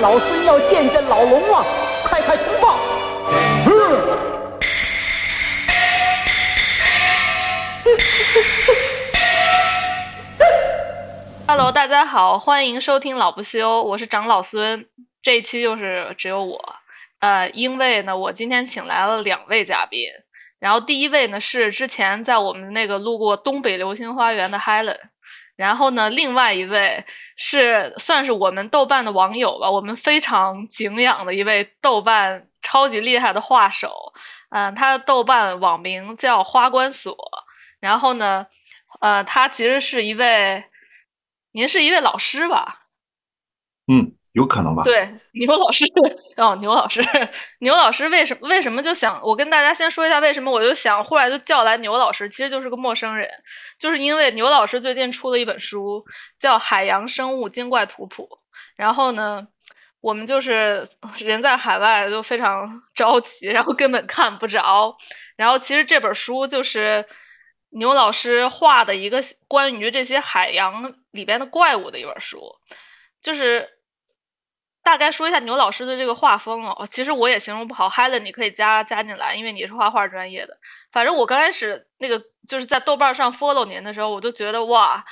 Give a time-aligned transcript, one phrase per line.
[0.00, 1.62] 俺老孙要见见老龙王，
[2.04, 2.78] 快快通报。
[11.46, 14.86] Hello，大家好，欢迎收听老不休，我是长老孙。
[15.22, 16.76] 这一期就是只有我，
[17.18, 20.00] 呃，因为呢，我今天请来了两位嘉宾。
[20.60, 24.96] 然后第一位呢是之前在我们那个路过东北流星花园的 Helen，
[25.60, 27.04] 然后呢，另外一位
[27.36, 34.14] 是算是我们豆瓣的网友吧，我们非常敬仰的一位豆瓣超级厉害的画手，
[34.48, 37.16] 嗯，他的豆瓣网名叫花关锁。
[37.78, 38.46] 然后呢，
[39.00, 40.64] 呃，他其实是一位。
[41.52, 42.82] 您是一位老师吧？
[43.88, 44.84] 嗯，有可能吧。
[44.84, 45.84] 对，牛老师
[46.36, 47.02] 哦，牛老师，
[47.58, 49.20] 牛老师为什么为什么就想？
[49.24, 53.28] 我跟大家先说一下为什么我就想忽然就叫来牛老师，其实就是个陌生人，
[53.80, 56.04] 就是因为牛老师最近出了一本书，
[56.38, 58.28] 叫《海洋生物精怪图谱》，
[58.76, 59.48] 然后呢，
[60.00, 64.96] 我们就是 人在海外就非常着急，然后根本看不着，
[65.36, 67.06] 然后其实这本书就是。
[67.72, 72.56] 牛老师画的一个关于这些海洋里边的怪物的一本书，
[73.22, 73.68] 就是
[74.82, 76.86] 大概说一下牛老师的这个画风哦。
[76.90, 80.58] 其实我也形容不好，Helen 你可以加加进来，因为你是画画专业的。
[80.90, 85.04] 反正我刚开始那个就是在豆瓣上 follow 您的时候，我就觉得哇，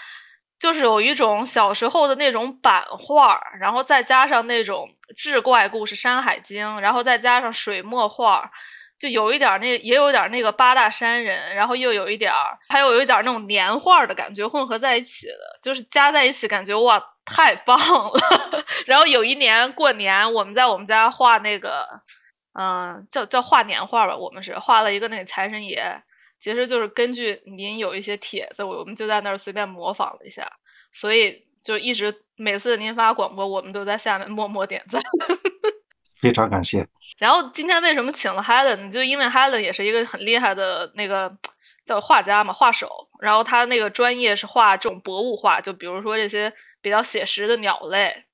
[0.58, 8.50] 就是有一种小时候的那种版画，然后再加上那种志怪故事《山海经》，然后再加上水墨画。
[8.98, 18.20] 就有一点那，也有点那个八大山人，然后又有一点儿，还有有一点那种年画的感觉混合在一起的，就是加在一起，感觉哇，太棒了。
[18.86, 21.86] 然后有一年过年，我们在我们家画那个，
[22.58, 26.02] 嗯，叫叫画年画吧，我们是画了一个那个财神爷，
[26.40, 30.52] 其实就是根据您有一些帖子，我们就在那儿随便模仿了一下，
[30.92, 35.00] 所以就一直每次您发广播，我们都在下面默默点赞。
[36.20, 36.86] 非常感谢。
[37.18, 38.90] 然后今天为什么请了 Helen？
[38.90, 41.36] 就因为 Helen 也是一个很厉害的那个
[41.86, 43.08] 叫画家嘛，画手。
[43.20, 46.52] 然后他那个专业是画这种博物画，就比如说这些
[46.82, 48.24] 比较写实的鸟类。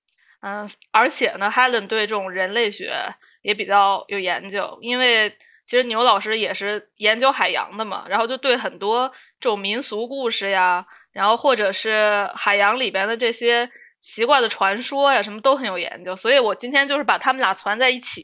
[0.40, 5.30] 嗯，而且呢，Helen 对这种人类学也比较有研究，因为
[5.64, 13.70] 其实牛老师也是研究海洋的嘛，然后就对很多这种民俗故事呀，然后或者是海洋里边的这些。
[14.04, 18.22] 奇怪的传说呀，什么都很有研究，所以我今天就是把他们俩攒在一起，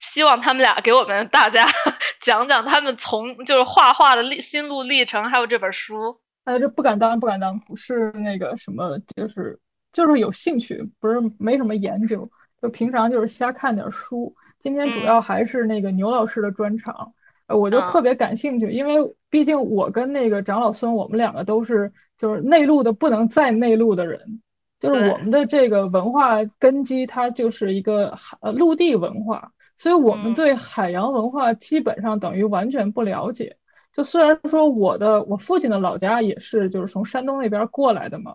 [0.00, 1.66] 希望他们俩给我们大家
[2.22, 6.18] 讲讲他们从就是画画的历心路历程，还有这本书。
[6.44, 9.60] 哎，这不敢当，不敢当，不是那个什么，就是
[9.92, 12.26] 就是有兴趣，不是没什么研究，
[12.62, 14.34] 就平常就是瞎看点书。
[14.58, 17.12] 今天主要还是那个牛老师的专场，
[17.46, 24.40] 我就特别感兴趣，因为毕竟我跟那个长老孙，我们两个都是就是内陆的不能再内陆的人。
[24.80, 33.56] 就是我们的这个文化根基，它就是一个呃陆地文化，所以我们对海洋文化基本上等于完全不了解。
[33.94, 38.34] 就虽然说我的我父亲的老家也是就是从山东那边过来的嘛，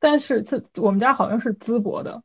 [0.00, 2.24] 但是这我们家好像是淄博的，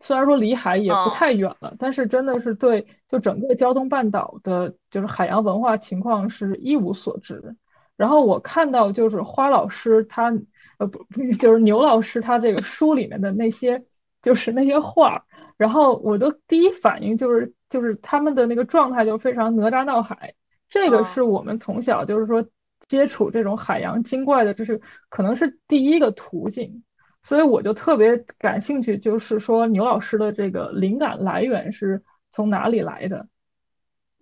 [0.00, 7.54] 虽然说离海也不太远了，但是真的是对就整个胶东半岛的就是海洋文化情况是一无所知。
[7.98, 10.32] 然后我看到就是花老师他。
[10.80, 11.04] 呃不，
[11.38, 13.84] 就是牛老师他这个书里面的那些，
[14.22, 15.22] 就是那些画，
[15.58, 20.32] 然后我的第一反应就是，就是他们的那个状态就非常哪吒闹海，
[20.70, 22.44] 这个是我们从小就是说
[22.88, 24.80] 接触这种海洋精怪的，这是
[25.10, 26.82] 可能是第一个途径，
[27.22, 32.02] 所以我就特别感兴趣，就是说牛老师的这个灵感来源是
[32.32, 33.28] 从哪里来的？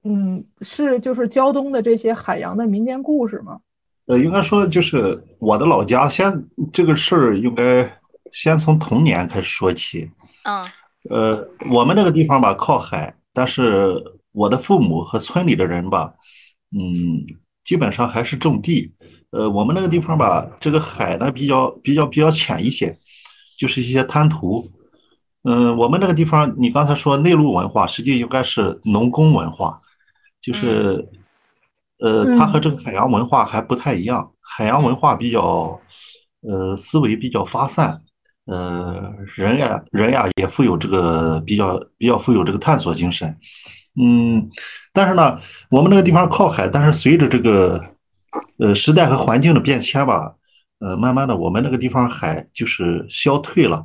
[0.03, 3.61] 嗯，是就是胶东的这些海洋的民间故事吗？
[4.09, 6.33] 呃，应该说就是我的老家，先
[6.73, 7.89] 这个事儿应该
[8.33, 10.11] 先从童年开始说起。
[10.45, 10.65] 嗯。
[11.11, 14.03] 呃，我们那个地方吧靠海，但是
[14.33, 16.13] 我的父母和村里的人吧，
[16.73, 17.23] 嗯，
[17.65, 18.93] 基本上还是种地。
[19.31, 22.99] 呃，我们那个地方吧，这个海呢比较比较比较浅一些，
[23.59, 24.67] 就是一些滩涂。
[25.45, 29.79] 嗯，我们那个地方，你刚才说内陆文化，实际应该是农工文化，
[30.41, 31.07] 就是。
[32.01, 34.31] 呃，它和这个海洋文化还不太一样。
[34.41, 35.81] 海洋文化比较，
[36.43, 38.01] 呃，思维比较发散，
[38.47, 43.37] 呃，人呀，人呀也富有这个比较比较富有这个探索精神。
[44.01, 44.49] 嗯，
[44.93, 45.37] 但是呢，
[45.71, 47.85] 我们那个地方靠海，但是随着这个
[48.59, 50.35] 呃时代和环境的变迁吧，
[50.79, 53.85] 呃，慢慢的我们那个地方海就是消退了。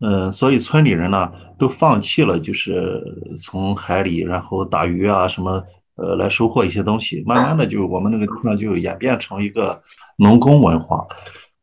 [0.00, 3.02] 嗯，所以村里人呢都放弃了，就是
[3.38, 5.64] 从海里然后打鱼啊什么。
[6.02, 7.22] 呃来收获一些东西。
[7.24, 9.80] 慢慢的就我们那个地方就演变成一个
[10.18, 11.06] 农耕文化。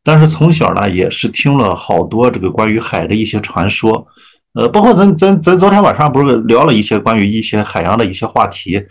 [0.02, 4.06] 但是从小呢，也是听了好多这个关于海的一些传说，
[4.54, 8.82] 呃，包括咱咱咱昨天晚上不是聊了一些关于一些海洋的一些话题，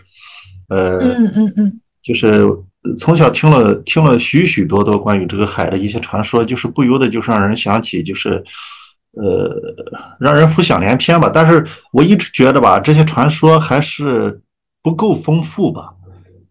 [0.68, 2.46] 呃，嗯嗯嗯，就是
[2.96, 8.42] 从小听了听了许许多多关于这个海的一些传说，就是不由得就是让人想起，就是
[9.20, 9.50] 呃，
[10.20, 11.28] 让人浮想联翩吧。
[11.28, 14.40] 但是我一直觉得吧，这些传说还是
[14.82, 15.94] 不够丰富吧，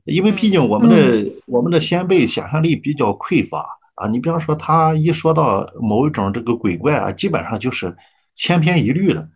[0.05, 3.65] 因为毕竟我们的我们的先辈想象力比较匮乏。
[3.95, 7.93] 啊，你比方说他一说到某一种这个鬼怪啊，基本上就是
[8.33, 9.27] 千篇一律的，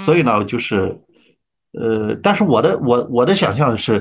[0.00, 1.00] 所以呢，就是，
[1.72, 3.94] 呃，但是我的我我的想象是，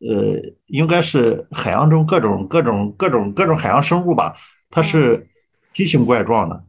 [0.00, 0.36] 呃，
[0.66, 4.34] 应该是海洋中各种各种各种各种海洋生物吧，
[4.68, 5.28] 它是
[5.72, 6.64] 奇形怪状的，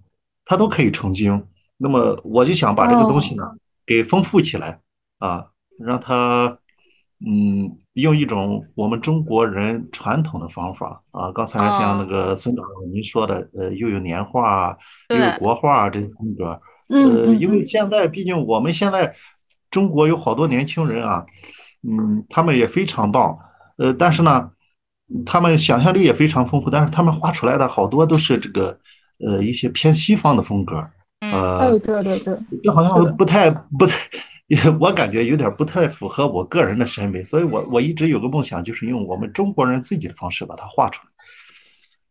[0.46, 1.48] 它都可以成精。
[1.78, 3.44] 那么我就想把这个东西呢
[3.88, 4.80] 给丰富起来
[5.18, 5.48] 啊，
[5.80, 6.60] 让它。
[7.26, 12.62] 嗯，用一种我们中国人传统的方法啊，刚才像那个孙导
[12.92, 14.78] 您说的，呃，又有年画，
[15.08, 16.60] 又有国画这些风格，
[16.90, 19.16] 呃，因为现在毕竟我们现在
[19.72, 21.26] 中国有好多年轻人啊，
[21.88, 23.38] 嗯，他们也非常棒，
[23.78, 24.50] 呃，但是呢，
[25.26, 28.78] 他们想象力也非常丰富，但是他们画出来的好多都是这个，
[29.26, 30.76] 呃，一些偏西方的风格，
[31.22, 33.96] 呃，对对对，就好像不太不太。
[34.80, 41.12] 我感觉有点不太符合我个人的审美，所以我我一直有个梦想，就是用我们中国人自己的方式把它画出来。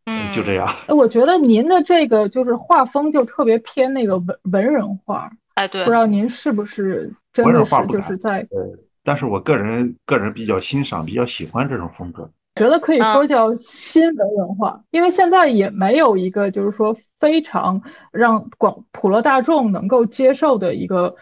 [0.06, 0.69] 嗯，就这样。
[0.88, 5.31] 我觉得您的这个就是画风就特别偏那个文文人画。
[5.55, 5.84] 哎，对。
[5.84, 8.40] 不知道您是不是真的是就是在？
[8.50, 12.29] 呃，但是我个人个人比较欣赏，比较喜欢这种风格。
[12.56, 17.81] 觉得可以说叫新文人画，因为现在也没有一个就是说非常
[18.11, 21.14] 让广普罗大众能够接受的一个。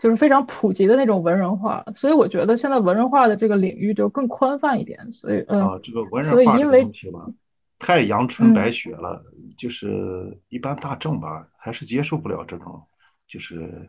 [0.00, 5.12] 就是非常普及的那种文人画，所以我觉得现在文人画的这个领域就更宽泛一点。
[5.12, 7.26] 所以，嗯，这个文人画这个东西吧，
[7.78, 9.22] 太阳春白雪了，
[9.58, 12.82] 就是一般大众吧，还是接受不了这种，
[13.28, 13.86] 就是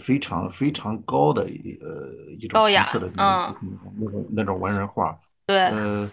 [0.00, 2.08] 非常非常高的一呃
[2.40, 3.56] 一种层次的那种
[4.00, 5.14] 那种那种文人画。
[5.44, 6.10] 对，呃，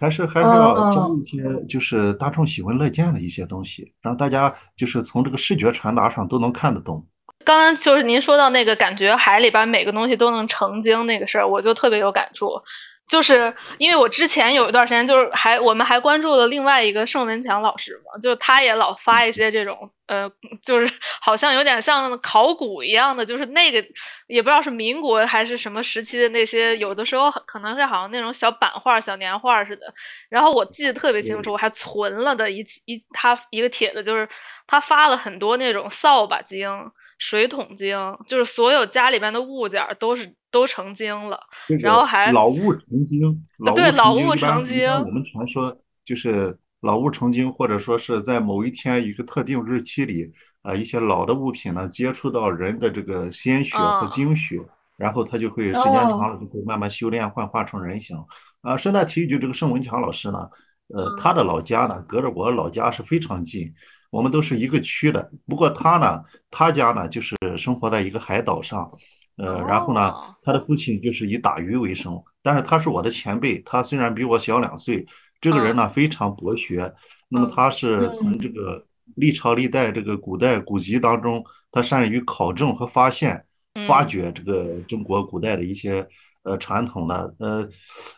[0.00, 7.06] 还是还是要加一些就是大众喜闻乐见的一些东西，让大家就是从这个视觉传达上都能看得懂。
[7.46, 12.64] 刚刚就是您说到那个感觉海里边每个东西都能成精那个事儿，我就特别有感触。
[13.08, 20.30] 就是因为我之前有一段时间，就是还我们还关注了另外一个盛文强老师嘛，就他也老发一些这种呃，
[20.62, 23.86] 就是好像有点像考古一样的，就是那个
[24.26, 29.94] 也不知道是民国还是什么时期的那些，有的时候可能是好像那种小版画、小年画似的。
[30.28, 34.28] 然后我记得特别清楚，我还存了的一一他一个帖子，就是
[34.66, 36.90] 他发了很多那种扫把精。
[37.18, 41.38] 水桶精就是所有家里边的物件都是都成精了，
[41.80, 44.90] 然后还老物成精，对老物成精。
[44.90, 50.32] 我们传说就是老物成精，或者说是在某一天一个特定日期里
[50.62, 54.58] 啊，一些老的物品呢接触到人的这个鲜血和精血，
[54.96, 58.16] 然后它就会时间长了就会慢慢修炼幻化成人形。
[58.62, 60.48] 啊，顺带提一句，这个盛文强老师呢，
[60.88, 63.74] 呃，他的老家呢隔着我老家是非常近。
[64.10, 68.90] 我们都是一个区的，不过他呢，他家呢就是生活在一个海岛上，
[69.36, 75.06] 呃，然后呢，他的父亲就是以打鱼为生，但是他是我的前辈，他虽然比我小两岁，
[75.40, 76.92] 这个人呢非常博学，
[77.28, 83.44] 那么他是从这个历朝历代这个古代古籍当中，他善于考证和发现、
[83.86, 86.08] 发掘这个中国古代的一些
[86.42, 87.68] 呃传统的，呃，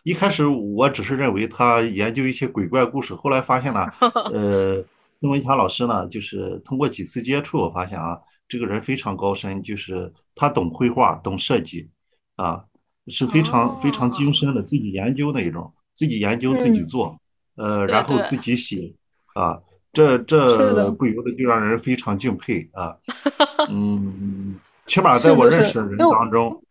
[0.03, 3.85] 一开始我只是认为他研究一些鬼怪故事，后来发现呢，
[4.33, 4.83] 呃。
[5.21, 8.17] 孙文强老师呢，就是通过几次接触，我发现啊，
[8.49, 11.89] 这个人非常高深，就是他懂绘画，懂设计，
[12.35, 12.65] 啊，
[13.07, 17.17] 是非常非常精深的，自己研究那一种，自己研究自己做，
[17.55, 18.91] 呃，然后自己写，
[19.35, 19.61] 啊，
[19.93, 22.97] 这这不由得就让人非常敬佩啊，
[23.69, 26.61] 嗯，起码在我认识的人当中，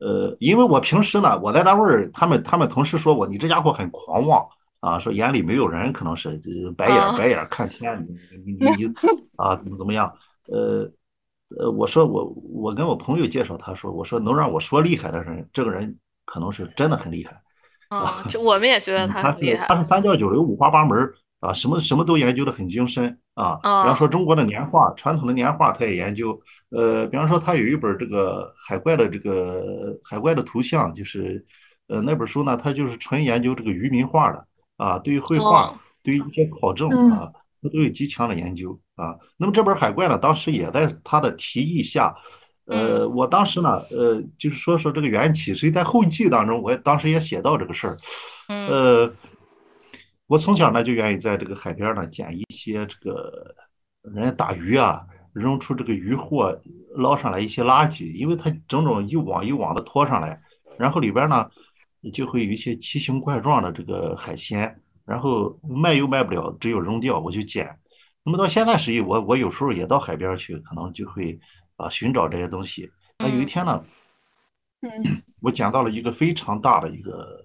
[0.00, 4.44] 呃，因为我平时呢，我在单位，他们他们同事说我，你这家伙很狂妄。
[4.80, 6.38] 啊，说眼里没有人，可能是
[6.76, 8.06] 白眼白眼看天，
[8.44, 8.92] 你你你你
[9.34, 10.12] 啊，怎么怎么样？
[10.48, 10.88] 呃
[11.58, 17.40] 呃，我说我我跟我朋友介绍，他说我说能让我说厉害的人，这个人可能是真的很厉害
[17.88, 18.22] 啊。
[18.28, 19.66] 就我们也觉得他很厉害。
[19.68, 20.98] 他是三教九流五花八门
[21.40, 23.56] 啊，什么什么都研究的很精深啊。
[23.56, 26.40] 比方说中国的年画，传统的年画他也研究。
[26.70, 31.44] 呃，比方说他有一本这个海怪的这个海怪的图像，就是
[31.88, 34.46] 呃那本书呢，他就是纯研究这个渔民画的。
[34.76, 35.72] 啊，对于绘画，
[36.02, 37.32] 对于一些考证啊，
[37.62, 39.16] 他都有极强的研究啊。
[39.36, 42.14] 那么这本海怪呢，当时也在他的提议下，
[42.66, 47.96] 呃，我当时呢，呃，就是说说这个缘起，所以在后记当中，我当时也写到这个事儿。
[48.48, 49.12] 呃，
[50.26, 53.54] 我从小呢就愿意在这个海边呢捡一些这个
[54.02, 56.56] 人家打鱼啊，扔出这个渔获
[56.96, 60.40] 捞上来一些垃圾，因为它整整一网一网的拖上来，
[60.78, 61.48] 然后里边呢
[62.12, 67.78] 就会有一些奇形怪状的这个海鲜，然后卖又卖不了，只有扔掉，我就捡。
[68.24, 71.40] 那么到现在实际，我我有时候也到海边去，可能就会。
[71.78, 72.90] 啊，寻找这些东西。
[73.18, 73.84] 那有一天呢，
[75.42, 77.44] 我捡到了一个非常大的一个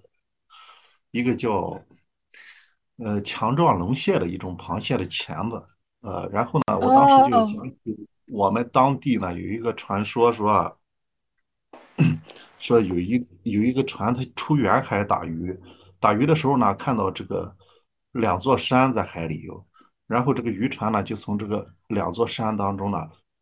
[1.10, 1.78] 一个叫
[2.96, 5.62] 呃强壮龙蟹的一种螃蟹的钳子。
[6.00, 10.78] 呃，然后呢，我当时就想起我们当地呢有一个传说， 说
[12.58, 15.54] 说有一有一个船，它出远海打鱼，
[16.02, 17.56] 打鱼的时候呢，看到这个
[18.10, 19.64] 两座山在海里游，
[20.08, 22.98] 然后这个渔船呢就从这个两座山当中呢。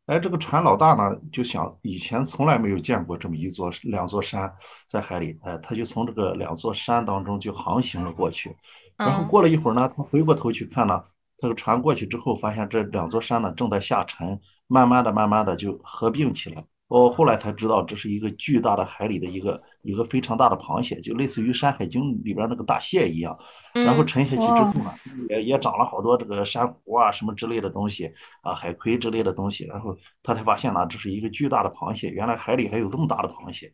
[0.07, 4.53] 哎，这个船老大呢，就想以前从来没有见过这么一座两座山
[4.87, 8.55] 在海里，哎，他就从这个两座山当中就航行了过去。
[8.97, 11.03] 然后过了一会儿呢，他回过头去看呢，
[11.39, 16.63] 这个船过去之后，发现这两座山呢正在下沉，慢慢的、慢慢的就合并起来。
[16.91, 23.39] 我后来才知道，这是一个巨大的海里的一个一个非常大的螃蟹，就类似于《山海经》里边那个大蟹一样。
[23.73, 24.93] 然后沉下去之后呢，
[25.29, 29.65] 也也长了好多这个珊瑚啊什么之类的东西啊，海葵之类的东西。
[29.67, 33.73] 然后他才发现呢，这是一个巨大的螃蟹，原来海里还有这么大的螃蟹。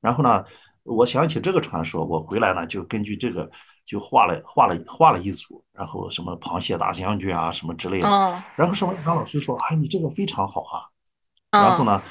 [0.00, 0.44] 然后呢，
[0.82, 3.48] 我想起这个传说，我回来呢就根据这个
[3.86, 8.08] 就画了画了画了一组，然后什么螃蟹大将军啊什么之类的。
[8.56, 10.90] 然后沈文强老师说：“哎，你这个非常好啊。”
[11.50, 12.02] 然后呢？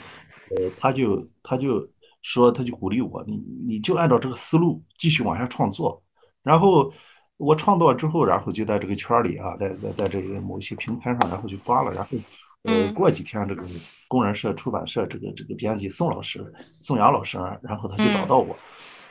[0.52, 1.88] 呃，他就他就
[2.22, 6.02] 说，他就鼓励我，你你就按照这个思路继续往下创作。
[6.44, 6.92] 然后
[7.38, 11.92] 我创作之后，然后就在这个圈里啊，在在在这个某些平台上，然后就发了。
[11.92, 12.18] 然后
[12.64, 13.64] 呃，过几天这个
[14.08, 18.56] 工人社出版社这个这个编辑宋老师宋阳老师，然后他就找到我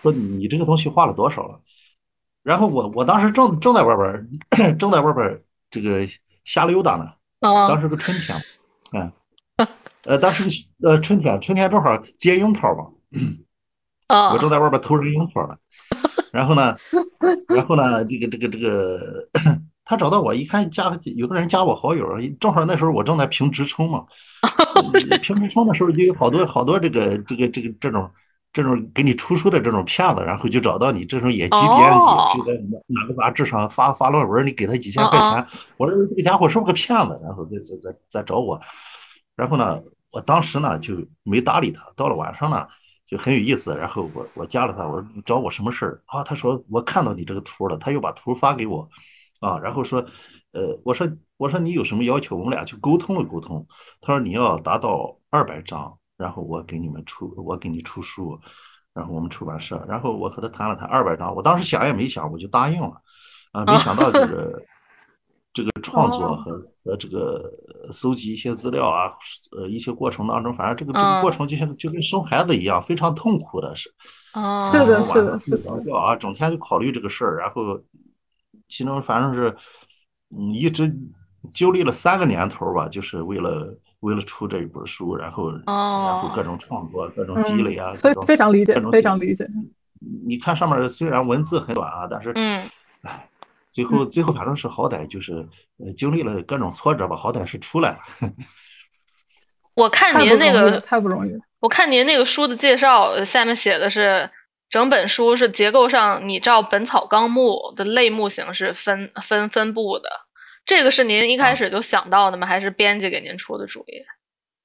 [0.02, 1.60] 说，你这个东西画了多少了？
[2.42, 6.06] 然后我我当时正正在外边 正在外边这个
[6.44, 8.36] 瞎溜达呢，当时个春天，
[8.92, 9.10] 嗯。
[10.06, 12.84] 呃，当时呃春天，春天正好结樱桃嘛，
[14.32, 15.56] 我正在外边偷着樱桃呢。
[16.32, 16.76] 然后呢，
[17.48, 19.00] 然后呢，这个这个这个，
[19.84, 22.06] 他找到我，一看加有个人加我好友，
[22.38, 24.04] 正好那时候我正在评职称嘛，
[24.82, 28.08] 评职称的时候就有好多好多这个这个这个这种
[28.52, 32.52] 这种给你出书的这种骗子，然后就找到你这种野鸡编辑，就在
[32.86, 35.46] 哪个杂志上发发论文，你给他几千块钱，
[35.78, 37.18] 我说这个家伙是不是个骗子？
[37.24, 38.60] 然后再再再再找我，
[39.34, 39.80] 然后呢？
[40.16, 40.94] 我当时呢就
[41.24, 42.66] 没搭理他，到了晚上呢
[43.06, 46.24] 就很有意思，然后我我加了他，我说你找我什么事儿啊？
[46.24, 48.88] 他说我看到你这个图了，他又把图发给我，
[49.40, 50.00] 啊，然后说，
[50.52, 51.06] 呃，我说
[51.36, 52.34] 我说你有什么要求？
[52.34, 53.66] 我们俩就沟通了沟通。
[54.00, 58.40] 他说你要达到二百张，然后我给你们出，我给你出书，
[58.94, 63.02] 然后我们出版社，然后我和他谈了谈二百张，我当时想也没想，我就答应了，
[63.52, 64.62] 啊，没想到这个。
[65.56, 67.50] 这个创作和和这个
[67.90, 69.10] 搜集一些资料啊，
[69.56, 73.90] 呃，一些过程当中，反正这个这个过程就像就跟生孩子一样，非常痛苦的是。
[74.34, 75.96] 哦，是的，是的，睡不着觉。
[75.96, 77.80] 啊，整天就考虑这个事儿，然后
[78.68, 79.56] 其中反正是
[80.36, 80.94] 嗯，一直
[81.54, 89.48] 经历了三个年头吧，就是为了为了出这一本书，然后然后各种创作，各种积累啊，非非常理解，非常理解。
[90.26, 92.62] 你看上面虽然文字很短啊，但是嗯。
[93.76, 95.34] 最后，最后反正是好歹就是
[95.76, 97.98] 呃经历了各种挫折吧，好歹是出来了。
[99.76, 101.40] 我看您那个太不容易了。
[101.60, 104.30] 我看您那个书的介绍，下面写的是
[104.70, 110.08] 整本书是结构上你照《本草纲目》的类目形式分分分布的，
[110.64, 112.46] 这个是您一开始就想到的吗？
[112.46, 114.02] 还是编辑给您出的主意？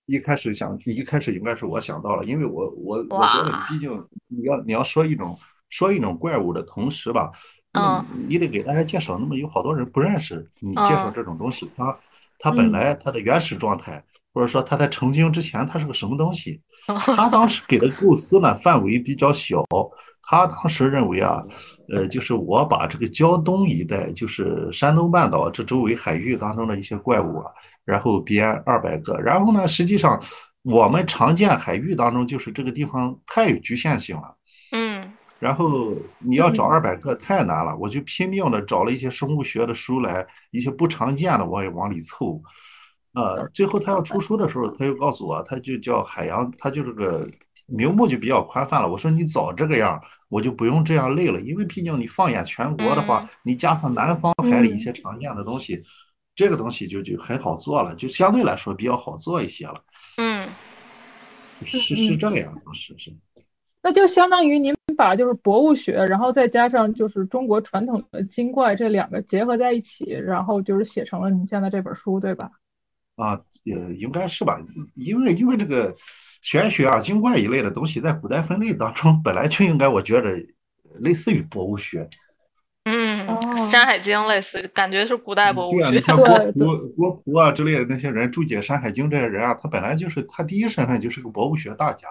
[0.06, 3.92] 一开始想，一开始应该是我想到了，因为我我我觉得毕竟
[4.30, 5.38] 你要你要说一种
[5.70, 7.30] 说一种怪物的同时吧。
[7.74, 9.18] 嗯，你得给大家介绍。
[9.18, 11.98] 那么有好多人不认识你介绍这种东西，它
[12.38, 16.62] 它本来它的原始状态，或者说它在成精之前它是个什么东西？
[17.16, 19.64] 他当时给的构思呢范围比较小，
[20.24, 21.44] 他当时认为啊，
[21.94, 27.52] 呃，就是我把这个胶东一带，就是山东半岛这周围海域当中的一些怪物啊，
[27.86, 30.20] 然后编二百个，然后呢，实际上
[30.64, 34.36] 我们常见海域当中就是这个地方太有局限性了。
[35.42, 42.40] 然后你要找二百个太难了，我就拼命的找了一些生物学的书来，一些不常见的我也往里凑，
[43.14, 47.28] 呃，最后他要出书的时候，他又告诉我，他就叫海洋，他就这个
[47.66, 48.88] 名目就比较宽泛了。
[48.88, 55.82] 我说你早这个样，我就不用这样累了，因为毕竟你放眼全国的话，你加上南方海里一些常见的东西，
[56.36, 59.76] 这个东西就就很好做了，就相对来说比较好做一些了。
[60.18, 60.48] 嗯。
[61.64, 63.12] 是是这样，是是。
[63.84, 72.52] 那就相当于您把就是博物学，然后再加上就是中国传统的精怪这两个结合在一起，然后就是写成了您现在这本书，对吧？
[73.16, 74.60] 啊，呃，应该是吧，
[74.96, 75.94] 因为因为这个
[76.42, 80.38] 玄学啊、精怪一类的东西，在古代分类当中本来就应该，我觉得
[81.00, 82.10] 类似于博物学。
[82.84, 83.28] 嗯，
[83.70, 85.78] 《山海经》类似，感觉是古代博物学。
[85.78, 92.08] 对啊，你像郭璞、郭璞啊之类的那些人注解《山海经》这些人啊，他本来就是他第一身份就是个博物学大家。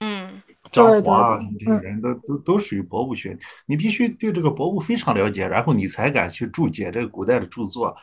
[0.00, 3.36] 嗯，张华这些人都都都属于博物学，
[3.66, 7.96] 你必须对这个博物非常了解，然后你才敢去注解这个古代的著作。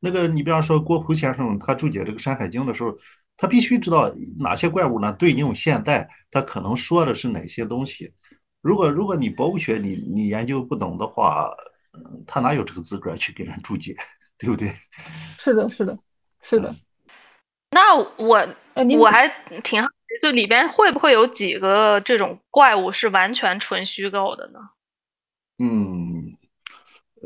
[0.00, 2.94] 那个，你比方说郭璞先生，他注解这个《山海经》的时候，
[3.36, 8.12] 他必须知道哪些怪物呢对应现代，他可能说的是哪些东西。
[8.60, 11.50] 如果如果你博物学你你研究不懂的话，
[12.26, 13.96] 他哪有这个资格去给人注解，
[14.36, 14.72] 对不对？
[15.38, 15.98] 是的，是的，
[16.42, 16.74] 是的。
[17.70, 18.46] 那我
[18.98, 19.28] 我还
[19.62, 24.58] 挺好奇，就里边会不会有几个这种怪物是完全纯虚构的呢？
[25.58, 26.36] 嗯。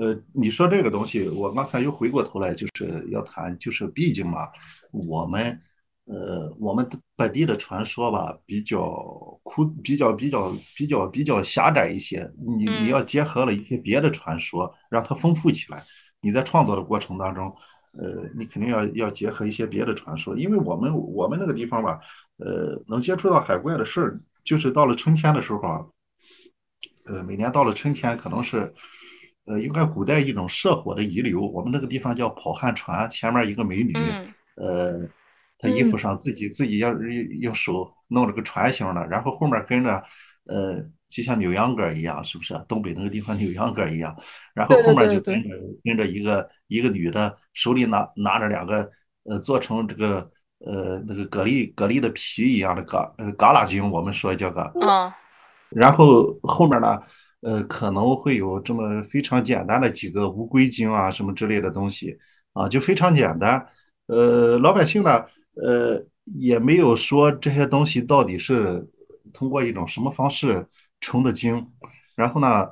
[0.01, 4.47] 呃，你说这个东西，我刚才又回过头来，就是要谈，就是毕竟嘛，
[4.93, 5.61] 我们，
[6.05, 8.81] 呃，我们本地的传说吧，比较
[9.43, 12.31] 枯，比较比较比较比较狭窄一些。
[12.39, 15.83] 你你要结合了一些别的传说，让它丰富起来。
[16.21, 17.53] 你在创作的过程当中，
[17.93, 22.01] 呃，你肯定要要结合一些别的传说，因为我们我们那个地方吧，
[22.39, 25.87] 呃，能接触到海怪的事儿，就是到了春天的时候啊，
[27.07, 28.73] 呃，每年到了春天，可能是。
[29.51, 33.95] 呃，应该古代一种社火的遗留，我们那个地方叫跑旱船，前面一个美女，
[34.57, 35.09] 呃，
[35.59, 36.93] 她衣服上自己自己要
[37.41, 40.03] 用手弄了个船形的，然后后面跟着，
[40.45, 42.55] 呃，就像扭秧歌一样，是不是？
[42.69, 44.15] 东北那个地方扭秧歌一样，
[44.55, 45.49] 然后后面就跟着
[45.83, 48.89] 跟着一个一个女的，手里拿拿着两个，
[49.25, 55.13] 呃，做成这个呃那个蛤蜊蛤蜊的皮一样的蛤呃嘎啦精，我们说叫个，嗯，
[55.71, 56.99] 然后后面呢？
[57.41, 62.19] 呃，可能会有这么非常简单的几个乌龟精啊，什么之类的东西
[62.53, 63.65] 啊，就非常简单。
[64.07, 68.85] 呃，老百姓呢，呃，也没有说这些东西到底是
[69.33, 70.67] 通过一种什么方式
[71.01, 71.71] 成的精。
[72.15, 72.69] 然后呢，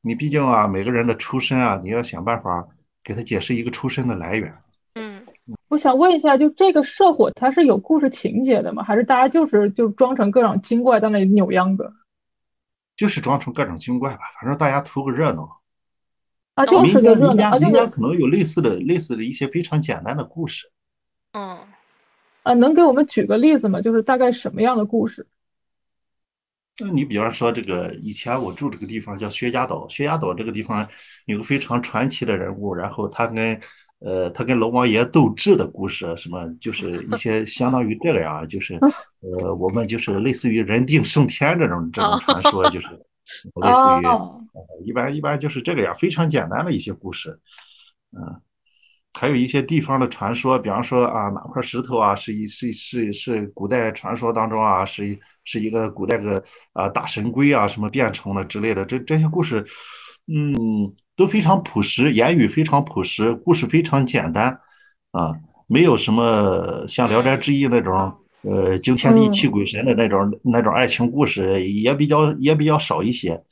[0.00, 2.66] 你毕竟啊，每个人的出身啊，你要想办法
[3.04, 4.54] 给他解释一个出身的来源。
[4.94, 5.24] 嗯，
[5.68, 8.82] 我想问一下，就这个社火，它是有故事情节的吗？
[8.82, 11.92] 还是大家就是就装成各种精怪在那里扭秧歌？
[12.96, 15.60] 就是装成各种精怪吧，反正大家图个热闹
[16.54, 17.58] 啊，就是个热闹。
[17.58, 20.70] 民间可能有类似的、类似的一些非常简单的故事。
[21.32, 21.56] 嗯，
[22.42, 23.80] 啊，能给我们举个例子吗？
[23.80, 25.26] 就是大概什么样的故事？
[26.80, 30.88] 那你比方说，这个以前我住这个地方叫薛家岛，薛家岛这个地方
[31.26, 33.60] 有个非常传奇的人物，然后他跟。
[34.02, 38.80] 呃，他跟龙王爷斗智的故事，什么就是一些相当于这个呀，就是
[39.20, 42.86] 呃，我们就是类似于人定胜天这种这种传说，就是
[43.60, 47.38] 类似于一般一般就是这个样，非常简单的一些故事。
[48.16, 48.40] 嗯，
[49.12, 56.42] 还有一些地方的传说，比方说啊，哪块石头啊，是一是是是古代传说当中啊，是一是一个古代的
[56.72, 59.64] 啊大神龟啊，什么变成了之类的，这这些故事。
[60.32, 60.54] 嗯，
[61.16, 64.56] 都非常朴实，言语非常朴实，故事非常简单，
[65.10, 65.34] 啊，
[65.66, 73.42] 没有什么像《聊斋志异》那种，呃，惊天地泣鬼神的那种那种爱情故事，也比较也比较少一些，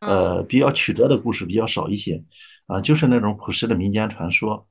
[0.00, 2.20] 呃，比较曲折的故事比较少一些，
[2.66, 4.66] 啊，就是那种朴实的民间传说。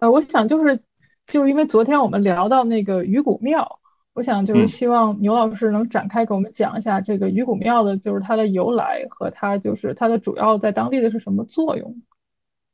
[0.00, 0.80] 呃，我想就是，
[1.26, 3.76] 就是因为昨天我们聊到那个鱼骨庙。
[4.12, 11.94] 我想就是希望牛老师能展开给我们讲一下这个鱼骨庙的，就是它的由来和它就是它的主要在当地的是什么作用。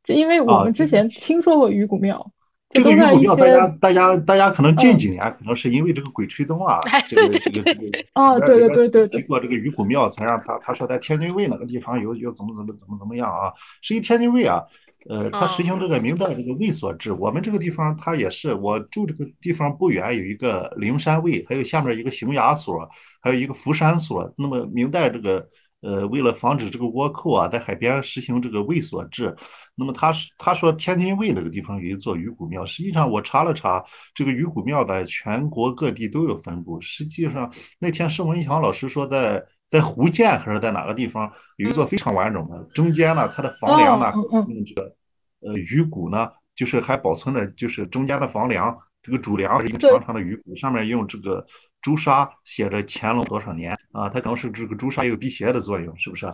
[0.02, 2.32] 这因为我们之前听说过鱼骨庙，
[2.70, 14.64] 这个鱼骨庙大家大家大家可能近几年可能是因为这个《鬼吹灯》啊， 这个这个这个 啊，对对对对，经过这个鱼骨庙才让他他说在天津卫那个地方有有怎么怎么怎么怎么样啊，实际天津卫啊。
[15.08, 22.88] 呃，他实行这个明代这个卫所制，我们这个地方他也是，我住这个地方不远有一个灵山卫，还有下面一个熊衙所，
[23.20, 24.32] 还有一个福山所。
[24.36, 25.48] 那么明代这个
[25.80, 29.32] 呃，为了防止这个倭寇啊，在海边实行这个卫所制，
[29.76, 36.80] 那么他是他说天津卫那个地方有一座鱼骨庙，实际上我查了查，这个鱼骨庙在全国各地都有分布。
[36.80, 39.44] 实际上那天盛文强老师说在。
[39.68, 44.12] 在福建还是在哪个地方有一座非常完整的，中间呢，它的房梁呢
[44.48, 44.94] 用这个
[45.40, 51.44] 呃鱼骨呢，就是还保存着，就是中间的房梁这个主梁是一个长长的鱼骨，上面用这个
[51.82, 56.26] 朱砂写着乾隆多少年啊，它可能是这个朱砂有辟邪的作用，是不是？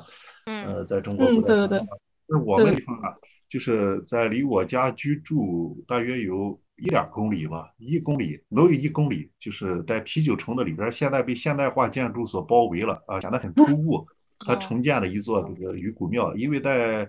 [0.46, 1.86] 呃，在中国古代，对对对，
[2.26, 3.14] 那我们地方啊，
[3.48, 14.06] 就是在离我家居住大约有一两公里吧，一公里，能有一公里，就是在啤酒城的里边，现在被现代化建筑所包围了啊，显得很突兀。
[14.44, 17.08] 它重建了一座这个鱼骨庙，因为在，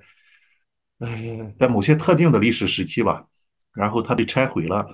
[1.00, 3.26] 呃，在某些特定的历史时期吧，
[3.74, 4.86] 然后它被拆毁了。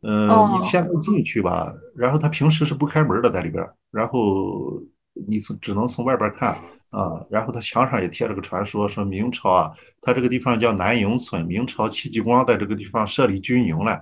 [0.00, 4.82] 嗯，你现在进去吧，然后它平时是不开门的，在里边，然后
[5.28, 6.58] 你从只能从外边看
[6.94, 7.26] 啊。
[7.30, 14.00] 然后他墙上也贴了个传说，说明朝啊，他这个地方叫南营村，明朝戚继光在这个地方设立军营了，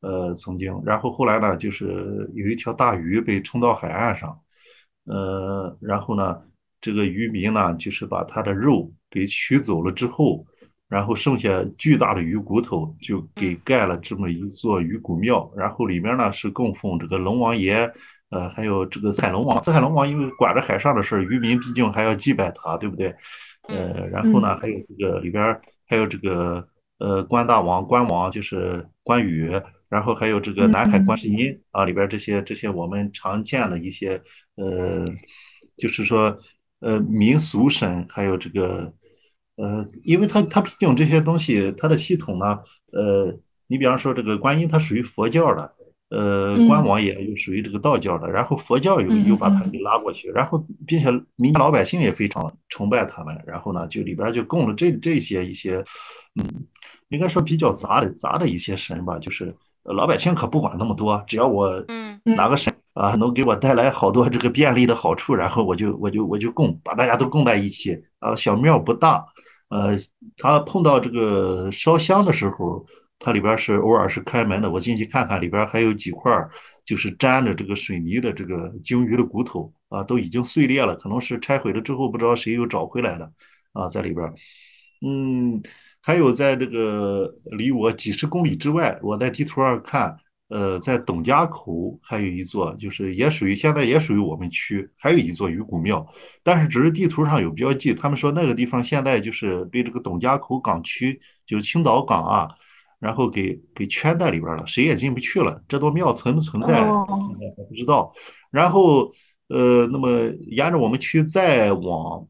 [0.00, 0.80] 呃，曾经。
[0.86, 4.40] 然后后来呢，就是有一条大鱼被冲到海岸上，
[5.06, 6.40] 呃，然后呢。
[6.84, 10.44] 这个渔民呢，就是把它的肉给取走了之后，
[10.88, 15.48] 然后剩下巨大的鱼骨头，就给盖了这么一座鱼骨庙。
[15.56, 17.88] 然后里面呢是供奉这个龙王爷，
[18.32, 19.62] 呃，还有这个彩龙王。
[19.62, 23.14] 彩龙王因为管着海上的事儿，渔民毕竟还要祭拜他，对不对？
[23.68, 26.66] 呃，然后呢，还有这个里边还有这个
[26.98, 29.52] 呃关大王、关王，就是关羽，
[29.88, 34.20] 然后还有这个南海观世音啊，里边这些这些我们常见的一些
[34.56, 35.06] 呃，
[35.76, 36.36] 就是说。
[36.84, 38.92] 呃，民俗神还有这个，
[39.54, 42.58] 呃，因为它它毕竟这些东西，它的系统呢，
[42.92, 45.76] 呃，你比方说这个观音，它属于佛教的，
[46.14, 55.82] 呃，关王爷又属于这个道教的，然后佛教又又把他给拉过去，然后并且民间老百姓也非常崇拜他们，然后呢，就里边就供了这这些一些，
[56.38, 56.44] 嗯，
[57.08, 61.72] 应该说比较杂的杂的一些神吧，就是老百姓可不管那么多，只要我
[62.24, 62.72] 哪个神。
[62.94, 67.98] 啊，能给我带来好多这个便利的好处，然后我就我就我就供，把大家都供在一起。
[68.18, 69.24] 啊，小庙不大，
[69.70, 69.96] 呃，
[70.36, 72.84] 他碰到这个烧香的时候，
[73.22, 76.36] 它里边是偶尔是开门的，我进去看看，里边还有几块
[76.84, 83.32] 就是粘着这个水泥的这个鲸鱼的骨头啊，都已经碎裂了，可能是拆毁了之后不知道谁又找回来的
[83.72, 84.26] 啊，在里边。
[85.00, 85.62] 嗯，
[86.02, 90.16] 还有在这个离我几十公里之外，我在地图上看。
[90.48, 96.06] 呃，在董家口还有一座，就是也属于现在也属于我们区，还有一座鱼骨庙，
[96.42, 97.94] 但是只是地图上有标记。
[97.94, 102.48] 他们说那个地方现在就是被这个董家口港区，就是青岛港啊，
[103.02, 105.60] 然后给给圈在里边了，谁也进不去了。
[105.66, 108.14] 这座庙存不存在，现在还不知道。
[108.52, 109.10] 然后，
[109.48, 110.08] 呃，那么
[110.46, 112.24] 沿着我们区再往，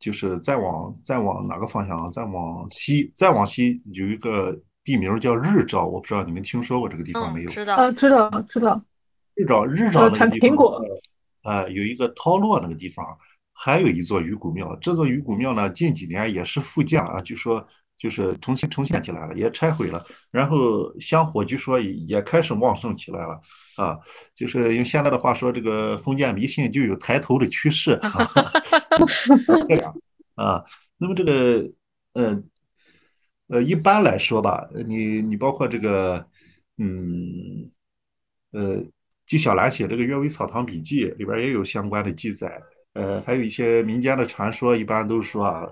[0.00, 2.10] 就是再往再往哪个方向？
[2.10, 4.60] 再往西，再往西有一个。
[4.84, 7.50] 地名叫日照，我不知道你们听说过这个地方没有？
[7.52, 8.82] 知道，呃，知道，知道。
[9.36, 10.58] 日照，日照那个地方，
[11.44, 13.06] 呃，有一个涛落那个地方，
[13.52, 14.76] 还有一座鱼骨庙。
[14.80, 17.64] 这座鱼骨庙呢，近几年也是复建啊，据说
[18.02, 20.04] 就是重新重现起来了，也拆毁了。
[20.32, 23.40] 然后香火据说也开始旺盛起来了
[23.76, 23.96] 啊，
[24.34, 28.00] 就是用现在的话说，这个封建迷信就有抬头的趋势。
[29.68, 29.94] 这样
[30.34, 30.64] 啊，
[30.98, 31.70] 那么这个，
[32.14, 32.48] 嗯。
[33.48, 36.26] 呃，一般来说吧，你你包括这个，
[36.78, 37.66] 嗯，
[38.52, 38.82] 呃，
[39.26, 42.62] 纪晓岚写这个《阅微草堂笔记》里边也有相关的记载，
[42.94, 45.66] 呃，还有一些民间的传说，一般都是说啊，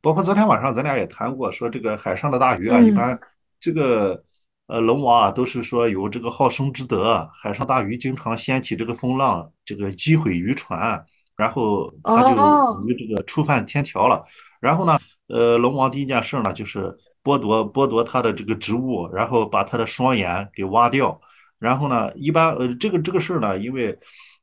[0.00, 3.18] 包括昨天晚上咱俩也谈过，说这个海上的大鱼啊，一般
[3.60, 4.22] 这个
[4.66, 11.04] 呃龙王啊，都是说有这个好生之德，海上大鱼经常掀起这个风浪，这个击毁渔船，
[11.36, 14.24] 然后他就属于这个触犯天条了，
[14.60, 14.98] 然后呢，
[15.28, 16.96] 呃，龙王第一件事呢就是。
[17.26, 21.20] 剥夺剥夺他的这个职务，然后把他的双眼给挖掉，
[21.58, 23.98] 然后呢，一般呃这个这个事儿呢，因为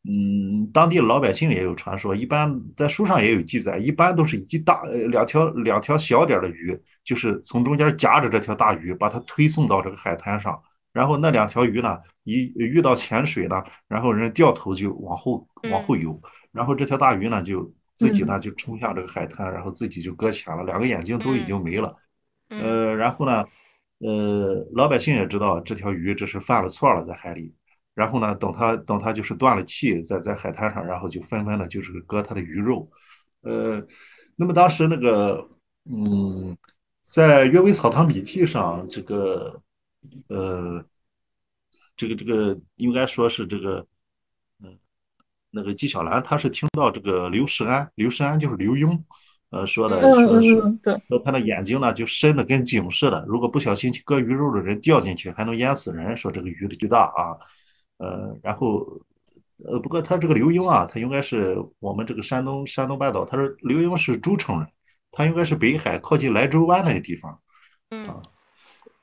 [0.06, 10.62] 嗯当地老百姓也有传说，一般在书上也有记载，一般都是一大呃两条两条小点的鱼，就是从中间夹着这条大鱼，把它推送到这个海滩上，
[10.92, 21.96] 然后那两条鱼呢，一遇到浅水呢，然后人掉头就往后往后游，然后这条大鱼呢就自己呢就冲向这个海滩，然后自己就搁浅了，两个眼睛都已经没了。
[22.50, 23.46] 呃，然后呢，
[24.00, 27.54] 呃，老百姓也知道这条鱼这是犯了错了，在海里。
[27.94, 32.90] 然后呢，等他等他就是断了气，在在海滩上，然后就纷纷的就是割他的鱼肉。
[33.42, 33.86] 呃，
[34.36, 35.48] 那么当时那个，
[35.86, 36.58] 嗯，
[37.04, 39.62] 在《阅微草堂笔记》上，这个，
[40.28, 40.84] 呃，
[41.96, 43.86] 这个这个应该说是这个，
[44.64, 44.78] 嗯，
[45.52, 49.00] 那个纪晓岚他是听到这个刘世安，刘世安就是刘墉。
[49.52, 50.50] 呃，说的说是
[51.08, 56.18] 说他的眼睛呢就深的跟井似的，如果不小心去割鱼肉的人掉进去还能淹死人。
[56.18, 57.38] 说这个鱼的巨大啊，
[58.04, 58.86] 呃，然后
[59.66, 64.68] 呃，不过他这个刘墉啊，他应该是我们这个山东山东半岛，他说刘墉是诸城人，
[65.12, 67.40] 他应该是北海靠近莱州湾那个地方，
[67.90, 68.22] 啊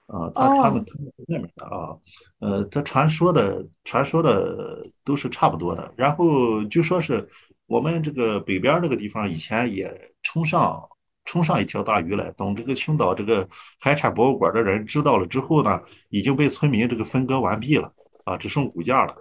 [0.07, 1.97] 啊，他他们他们那边的啊，
[2.41, 7.29] 呃，他传说的传说的都是差不多的，然后据说是。
[7.71, 10.83] 我们这个北边这个地方以前也冲上
[11.25, 12.29] 冲上一条大鱼来。
[12.33, 19.16] 等这个青岛这个海产博物馆的人知道了之后呢，已经被村民这个分割完毕了啊，只剩骨架了。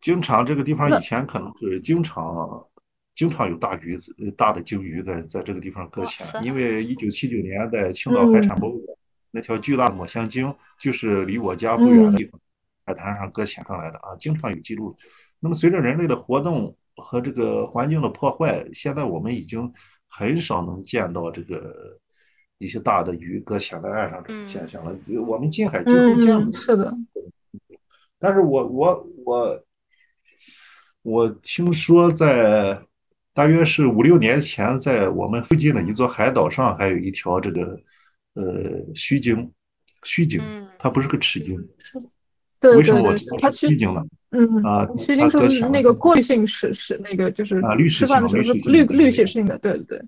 [0.00, 2.66] 经常这个地方以前可能是经常
[3.14, 3.96] 经常有大鱼
[4.36, 8.96] 大的鲸鱼在在这个地方搁浅，因为一九七九年在青岛海产博物馆
[9.30, 12.40] 那条巨大的抹香鲸就是离我家不远的地方
[12.84, 14.94] 海滩上搁浅上来的啊，经常有记录。
[15.40, 19.72] 那么随着人类的活动和这个环境的破坏，现在我们已经
[20.06, 21.98] 很少能见到这个
[22.58, 24.94] 一些大的鱼搁浅在岸上这种现象了。
[25.26, 26.96] 我们近海几乎见不是的。
[28.18, 29.64] 但是我我我。
[31.06, 32.80] 我听说，在
[33.34, 37.78] 大约是五六年前，在我们附近的一座海岛上，还有一条这个
[38.32, 39.52] 呃须鲸，
[40.02, 40.40] 须鲸，
[40.78, 41.62] 它不是个齿鲸。
[42.58, 44.02] 对为什么我知道须鲸了？
[44.30, 48.26] 嗯啊，须鲸是那个过滤性是是那个就是啊滤食性
[48.64, 50.02] 滤滤血性的，对对对。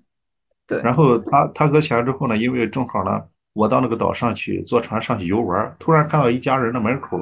[0.67, 0.79] 对。
[0.81, 7.19] 然后他他搁浅之后呢，因为正好呢，我到那个岛上去坐船上去游玩，突然看到一家人的门口。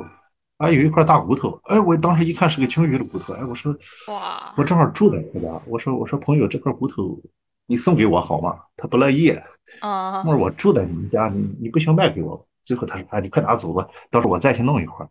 [0.57, 3.75] 啊，有一块大骨头，哎，我当时一看是个鲸鱼的骨头，哎，我说，
[4.07, 7.19] 哇，我正好住在他家，我说，我说朋友，这块骨头
[7.67, 8.57] 你送给我好吗？
[8.77, 9.37] 他不乐意，
[9.81, 12.47] 啊，我说我住在你们家，你你不行卖给我。
[12.63, 15.05] 最后他说，哎，你快拿走吧，到时候我再去弄一块。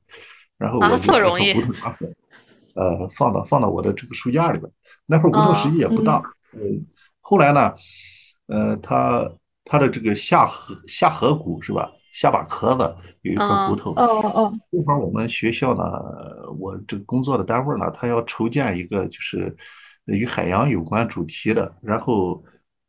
[0.57, 2.15] 然后我就把骨头拿回来，
[2.77, 4.73] 呃，放到放到我的这个书架里边。
[5.05, 6.23] 那块骨头实际也不大，
[6.55, 6.87] 嗯，
[7.21, 7.75] 后来呢，
[8.47, 9.31] 呃，他
[9.65, 11.91] 他的这个下颌下颌骨是吧？
[12.13, 13.91] 下巴壳子有一块骨头。
[13.95, 14.05] 哦
[14.35, 14.53] 哦。
[14.71, 15.83] 这会儿我们学校呢，
[16.61, 19.57] 我这个工作的单位呢，他要筹建一个就是
[20.05, 22.41] 与海洋有关主题的，然后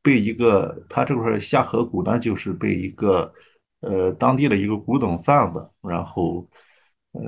[0.04, 3.34] 被一个他这块下颌骨呢，就是被一个
[3.80, 6.48] 呃当地的一个古董贩子，然后
[7.14, 7.22] 呃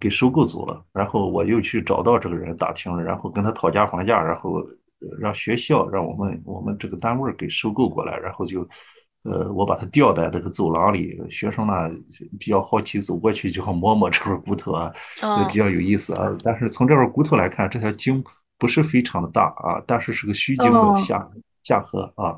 [0.00, 0.82] 给收购走了。
[0.92, 4.62] 然后我又去找到这个人打听了，然后跟他讨价还价，然后
[5.18, 8.68] 让学校让我们我们这个单位给收购过来，然后就。
[9.24, 11.88] 呃，我把它吊在这个走廊里，学生呢
[12.40, 14.92] 比较好奇，走过去就好摸摸这块骨头啊，
[15.38, 16.36] 也比较有意思啊。
[16.42, 18.20] 但是从这块骨头来看，这条鲸
[18.58, 21.24] 不是非常的大啊，但是是个虚鲸的下
[21.62, 22.36] 下颌啊。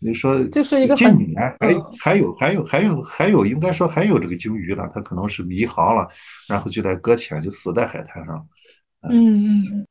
[0.00, 1.68] 你说就是一个近年还
[2.00, 6.08] 还有还有还有还有，应该说还有这个鲸鱼呢，它可能是迷航了，
[6.48, 8.48] 然后就在搁浅，就死在海滩上。
[9.02, 9.86] 嗯嗯嗯。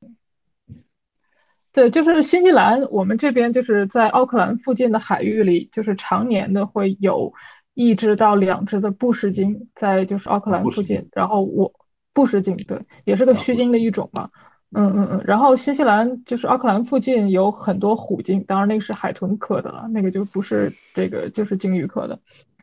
[1.75, 7.33] 对，就是新西兰，我们这边就是在奥克兰附近的海域里，就是常年的会有
[7.73, 11.05] 一只到两只的布什鲸在就是奥克兰附近。
[11.11, 11.69] 然后我
[12.13, 14.29] 布什鲸对，也是个须鲸的一种嘛。
[14.71, 15.21] 嗯嗯嗯。
[15.25, 22.17] 然后新西兰就是奥克兰附近有很多虎鲸，当然那个是海豚科的了，那个就不是这个就是鲸鱼科的。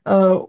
[0.05, 0.49] 呃。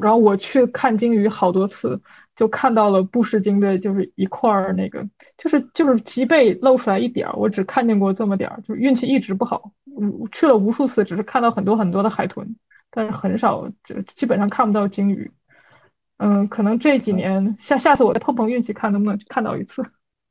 [0.00, 2.00] 然后我去看鲸鱼好多次，
[2.36, 9.72] 就看到了布氏鲸的，就是一块儿那个，就是就是脊背露出来一点儿，我只看见过这么点儿，就运气一直不好。
[9.84, 12.56] 我，去了无数次，只是看到很多很多的海豚，
[12.90, 15.30] 但是很少，就基本上看不到鲸鱼。
[16.18, 19.82] 嗯，可能这几年下下次我再碰碰运气，看能不能看到一次。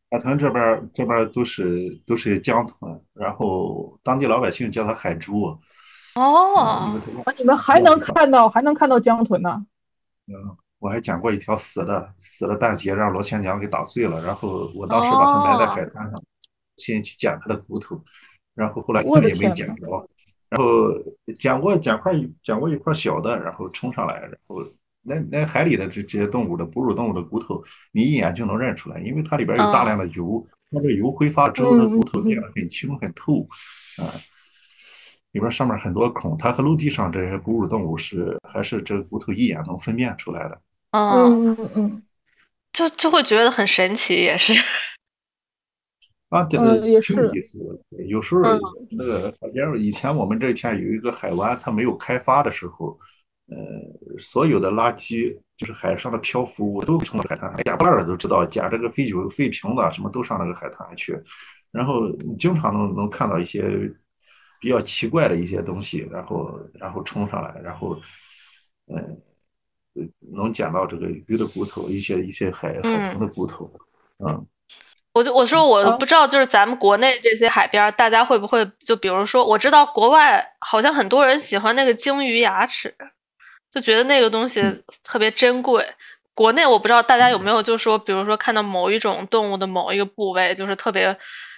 [0.09, 5.57] 海豚这边这边都是都是江豚，然后当地老百姓叫它海猪。
[6.17, 6.99] 哦，
[7.37, 9.63] 你们还能看到还能看到江豚呢？
[10.27, 10.33] 嗯，
[10.79, 16.15] 我还捡过一条死的，死了半截，让罗千江给打碎了，然后我当时把它埋在海滩上，
[16.77, 18.03] 先去捡它的骨头，
[18.55, 19.85] 然后后来也没捡着，
[20.49, 20.91] 然后
[21.37, 24.63] 捡过捡块捡过一块小的，然后冲上来，然后
[25.03, 33.47] 那那海里的这这些动物的哺乳动物的骨头，你一眼就能认出来，因为它里边有大量的油，它这油挥发之后，它骨头变得很轻很透，
[33.97, 34.09] 啊。
[35.33, 40.61] 里边上面很多孔，它和陆地上这些哺乳动物是还是这个骨头一眼能分辨出来的。
[40.91, 42.03] 嗯嗯嗯，
[42.71, 44.53] 就就会觉得很神奇，也是。
[46.29, 46.59] 啊，对，
[46.89, 47.29] 也是。
[47.35, 47.59] 意思。
[48.07, 48.41] 有时候
[48.89, 52.97] 那个海边，以前我们这片有一个海湾，它没有开发的时候，
[53.47, 53.55] 呃，
[54.17, 61.15] 所有的垃圾就是海上的漂浮物都冲到海滩上，捡破烂的都知道，捡这个废酒、废瓶子什么都上那个海滩去，
[61.71, 62.09] 然后
[62.39, 63.93] 经常能能看到一些。
[64.59, 67.95] 比较奇怪的一些东西，然后然后冲上来，然后，
[68.87, 69.17] 嗯，
[70.33, 73.71] 能捡到这个鱼的骨头，一些一些海海豚的骨头，
[74.19, 74.47] 嗯，
[75.13, 82.95] 我就我说我不知道，就是咱们国内这些海边，大家会不会就比如说，我知道国外好像很多人喜欢那个鲸鱼牙齿，
[83.71, 85.87] 就觉得那个东西特别珍贵。
[86.33, 91.17] 国内我不知道大家有没有，就说比如说看到某一种动物的某一个部位，就是特别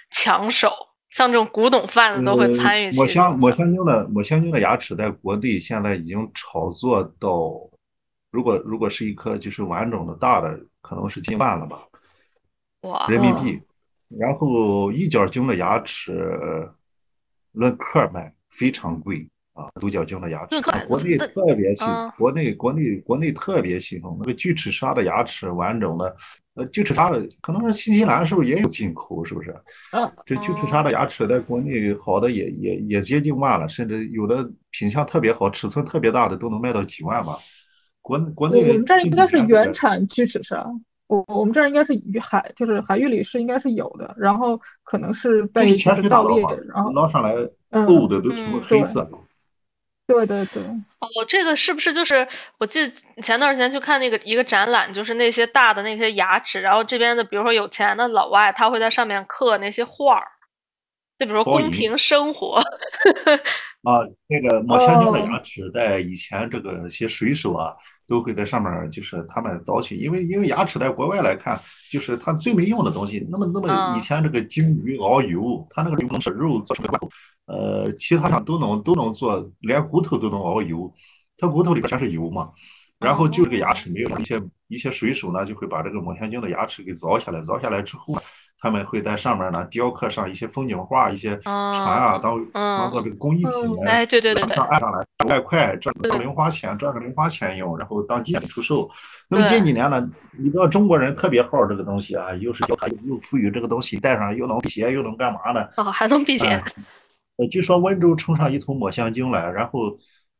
[0.10, 0.89] 抢手。
[1.10, 2.92] 像这种古董贩子都会参与。
[2.96, 7.30] 抹香抹香鲸的抹香鲸的牙齿在国内现在已经炒作到，
[8.32, 11.80] 如果如果是一颗就是完整的大的，可能是近万了吧，
[12.82, 13.60] 哇，人民币。
[14.18, 16.68] 然后一角鲸的牙齿
[17.52, 26.16] 论克卖，非常贵啊，独角鲸的牙齿，国内特别新嗯，国内国内国内特别新颖，那个锯齿鲨的牙齿完整的，
[26.60, 29.24] 呃，锯齿鲨的可能是新西兰是不是也有进口？
[29.24, 29.56] 是不是？
[29.94, 37.38] 嗯，这锯齿鲨的牙齿在国内好的也也也接近万了，甚至有的品相特别好、尺寸特别大的都能卖到几万吧。
[38.02, 40.66] 国国内我们这儿应该是原产锯齿鲨，
[41.08, 47.34] 我我们这儿应该是与海，就是海域里是应该是有的，然后可能是被就潜水捞是盗猎，嘛，然后捞上来
[47.70, 49.10] 嗯沤的都成了嗯黑色。
[50.10, 60.28] 对对对，哦，这个是不是就是我记得前段时间去看那个一个展览，就是那些大的那些牙齿，然后这边的比如说有钱的老外，他会在上面刻那些画儿，
[61.20, 62.60] 就比如说包银公平生活，
[63.84, 67.74] 啊，那个抹香鲸的哦牙齿，在以前这个些水手啊，
[68.08, 71.58] 都会在上面，就是他们早起，因为因为牙齿在国外来看，
[71.90, 73.26] 就是它最没用的东西。
[73.32, 77.10] 那么那么嗯以前这个鲸鱼熬油，它那个油能使肉做成罐头，
[77.46, 80.94] 呃，其他上都能都能做，连骨头都能熬油，
[81.38, 82.52] 它骨头里边全是油嘛。
[83.00, 88.22] 然后就这个牙齿没有一些一些水手呢，就会把这个抹香鲸的牙齿给凿下来，凿下来之后呢，
[88.62, 94.56] 他们会在上面呢雕刻上一些风景画、一些船啊，哦当当做这个工艺品哎，对对对对。
[94.56, 96.20] 上，岸上来外快赚个对。
[96.20, 98.90] 零花钱，赚个零花钱用，然后当纪念品出售。
[99.28, 99.56] 那么对。
[99.56, 105.68] 近几年呢，你知道中国人特别好这个东西啊，又是它又赋予这个东西戴上又能辟邪又能干嘛呢？
[105.78, 106.64] 哦，还能避哎嫌，
[107.38, 109.98] 呃，据说温州冲上一头抹香鲸来，然后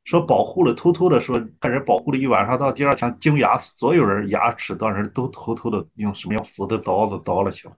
[0.10, 7.74] 说保护了，偷偷的说派人保护了一晚上，到第二天惊牙所有人牙齿当时都偷偷的用什么样斧子凿子凿了去到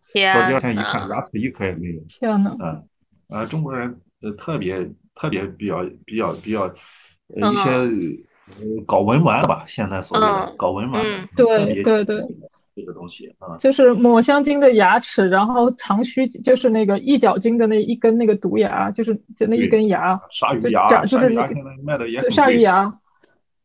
[0.47, 2.01] 第二天一看，牙齿一颗也没有。
[2.07, 2.87] 天呐，嗯，
[3.27, 6.61] 呃，中国人呃特别特别比较比较比较
[7.35, 11.03] 呃一些呃搞文玩吧，现在所谓的嗯搞文玩
[11.35, 12.25] 对别对对，
[12.81, 22.91] 这个东西啊，就是抹香鲸的牙齿，然后长须就是那个一角鲸的那一根那个毒牙，就是就那一根牙，就鲨鱼牙，长就是那个鲨鱼牙，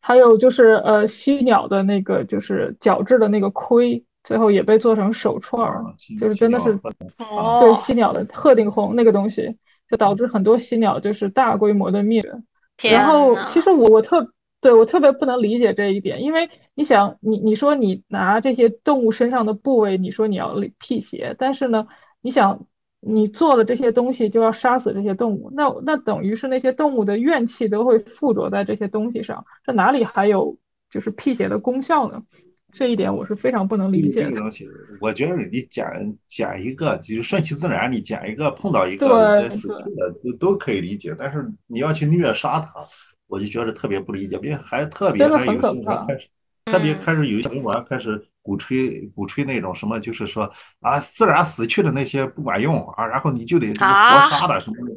[0.00, 9.56] 还有就是呃犀鸟的那个就是角质的那个盔，最后也被做成手串儿，啊，就是真的是对哦，犀鸟的鹤顶红那个东西，
[9.90, 12.90] 就导致很多犀鸟就是大规模的灭绝。
[12.90, 14.30] 然后，其实我我特
[14.66, 21.86] 对我特别不能理解这一点，因为你想，你你说你拿这些动物身上的部位，你说你要辟邪，但是呢，
[22.20, 22.66] 你想
[22.98, 30.58] 你做了这些东西就要杀死这些动物，那那等于是那些动物的怨气都会附着在这些东西上，这哪里还有
[30.90, 32.20] 就是辟邪的功效呢？
[32.72, 34.30] 这一点我是非常不能理解的。
[34.30, 34.66] 这个东西，
[35.00, 35.86] 我觉得你捡
[36.26, 42.82] 捡一个，就是顺其自然，你捡一个碰到一个对死去的都都可以理解，但是你要去虐杀它，
[43.28, 46.28] 我就觉得特别不理解，并且还特别还有些人很可怕开始
[46.64, 47.00] 特别嗯。
[47.04, 54.20] 开始有一些文玩开始鼓吹鼓吹那种什么，就是说啊，自然死去的那些不管用啊，然后你就得这个活啊。
[54.20, 54.94] 杀的什么的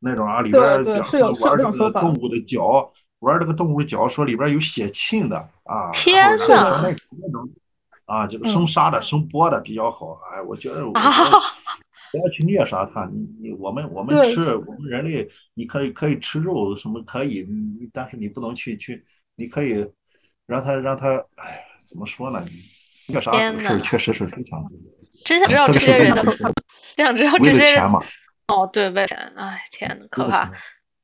[0.00, 7.50] 那种啊，里边玩这个动物的脚，玩这个动物的脚，说里边有血沁的啊，然天说呐那那种
[8.06, 8.48] 啊，这个嗯。
[8.48, 10.20] 生杀的、生剥的比较好。
[10.32, 10.92] 哎，我觉得我
[12.10, 13.04] 不要去虐杀它。
[13.06, 19.04] 你你我们我们吃我们人类，你可以可以吃肉什么可以，你但是你不能去去，
[19.36, 19.86] 你可以
[20.46, 22.44] 让它让它，哎，怎么说呢？
[23.10, 24.62] 虐杀天这个事儿呐确实是非常
[25.24, 26.22] 真想知道这些人的，
[26.94, 28.00] 真想知道这些人钱嘛，
[28.48, 30.52] 哦，对，为了钱，哎，天呐，可怕。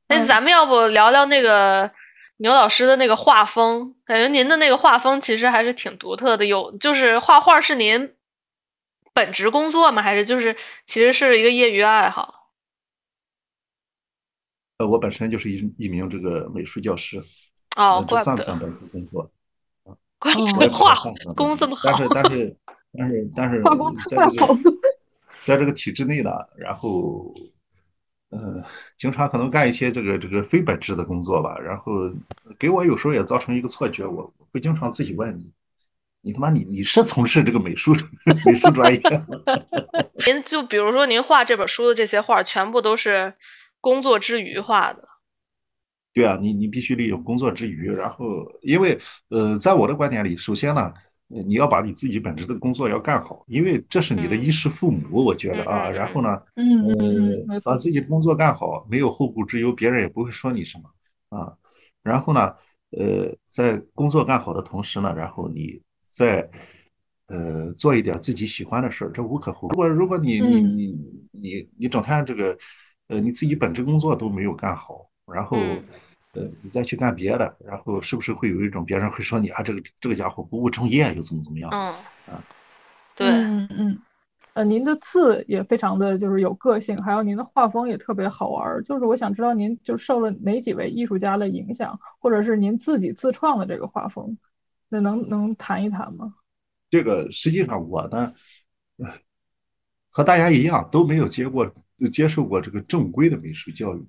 [0.07, 1.91] 哎，嗯咱们要不聊聊那个
[2.37, 3.95] 牛老师的那个画风？
[4.05, 6.45] 感觉您的那个画风其实还是挺独特的。
[6.45, 8.11] 有，就是画画是您
[9.15, 10.01] 本职工作吗？
[10.01, 12.51] 还是就是其实是一个业余爱好？
[14.77, 17.23] 呃，我本身就是一一名这个美术教师，
[17.77, 19.31] 哦，怪不得，算不算本职工作？
[20.19, 20.93] 怪不哦得画
[21.33, 21.95] 工这么好但。
[21.97, 22.57] 是但是
[22.97, 24.57] 但是但是画工在这太好
[25.45, 27.33] 在这个体制内呢，然后
[28.31, 28.61] 呃，
[28.97, 32.11] 经常可能干一些这个这个非本职的工作吧，然后
[32.59, 35.39] 给我有时候也造成一个错觉，我我会经常自己问
[36.25, 37.93] 你，他妈你你是从事这个美术
[38.47, 39.27] 美术专业吗？
[40.25, 43.35] 您就比如说您画这本书的这些画，全部都是
[43.79, 45.07] 工作之余画的。
[46.13, 48.25] 对啊，你你必须利用工作之余，然后
[48.61, 48.97] 因为
[49.29, 50.91] 呃，在我的观点里，首先呢，
[51.29, 57.77] 呃你要把你自己本职的工作要干好，因为这是你的嗯衣食父母，我觉得啊，然后呢，嗯把。
[57.77, 61.53] 自己的工作干好，没有后顾之忧，别人也不会说你什么啊。
[62.01, 62.51] 然后呢，
[62.97, 65.81] 呃，在工作干好的同时呢，然后你
[66.15, 66.49] 再
[67.27, 69.73] 呃做一点自己喜欢的事儿，这无可厚非。
[69.73, 70.97] 如果如果你你嗯你
[71.31, 72.57] 你你整天这个
[73.07, 75.83] 呃你自己本职工作都没有干好，然后嗯
[76.33, 81.69] 呃你再去干别的，然后是不是会有一种别人会说你啊这个这个家伙不务正业又怎么怎么样？
[81.71, 81.79] 嗯，
[82.33, 82.43] 啊
[83.15, 83.99] 对，嗯嗯
[84.53, 88.83] 呃，您的字也非常的就是有个性，还有您的画风也特别好玩儿。
[88.83, 94.37] 就是我想知道您就受了哪几位艺术家的影响，或者是您自己自创的这个画风，
[94.89, 96.35] 那能能谈一谈吗？
[96.89, 98.33] 这个实际上我呢，
[100.09, 101.69] 和大家一样都没有接过
[102.11, 104.07] 接受过这个正规的美术教育。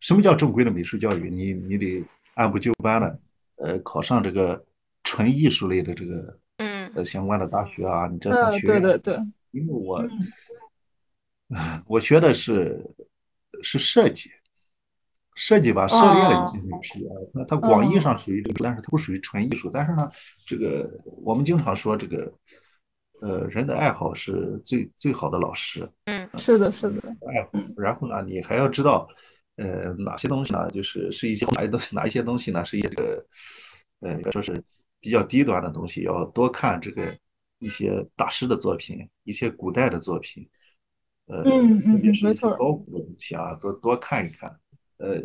[0.00, 1.28] 什么叫正规的美术教育？
[1.28, 2.02] 你你得
[2.34, 3.20] 按部就班的，
[3.56, 4.64] 呃，考上这个
[5.04, 8.80] 纯艺术类的这个嗯呃相关的大学啊，你这才学院。
[8.82, 9.18] 对对对，
[9.50, 10.02] 因为我
[11.48, 12.82] 嗯我学的是
[13.62, 14.30] 是设计，
[15.34, 19.70] 设计吧，涉猎了一些美术啊，它它广义上属于这个，但是它不属于纯艺术。
[19.72, 20.10] 但是呢，
[20.46, 22.32] 这个我们经常说这个，
[23.20, 25.88] 呃，人的爱好是最最好的老师。
[26.04, 26.28] 嗯。
[26.36, 29.08] 是的，是的，爱好，然后呢，你还要知道，
[29.56, 33.26] 呃，哪些东西呢，就是是一些哪些东西，哪一些东西呢，是一些这个，
[34.00, 34.62] 呃，说是
[35.00, 37.16] 比较低端的东西，要多看这个
[37.58, 40.48] 一些大师的作品，一些古代的作品，
[41.26, 44.54] 呃，嗯嗯特别是一些嗯没错高古的东西啊，多多看一看，
[45.00, 45.20] 呃，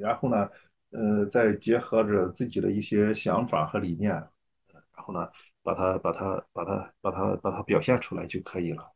[0.00, 0.48] 然后呢，
[0.90, 5.28] 呃，再结合着自己的一些想法和理念，然后呢，
[5.62, 8.92] 把它把它把它把它把它表现出来就可以了。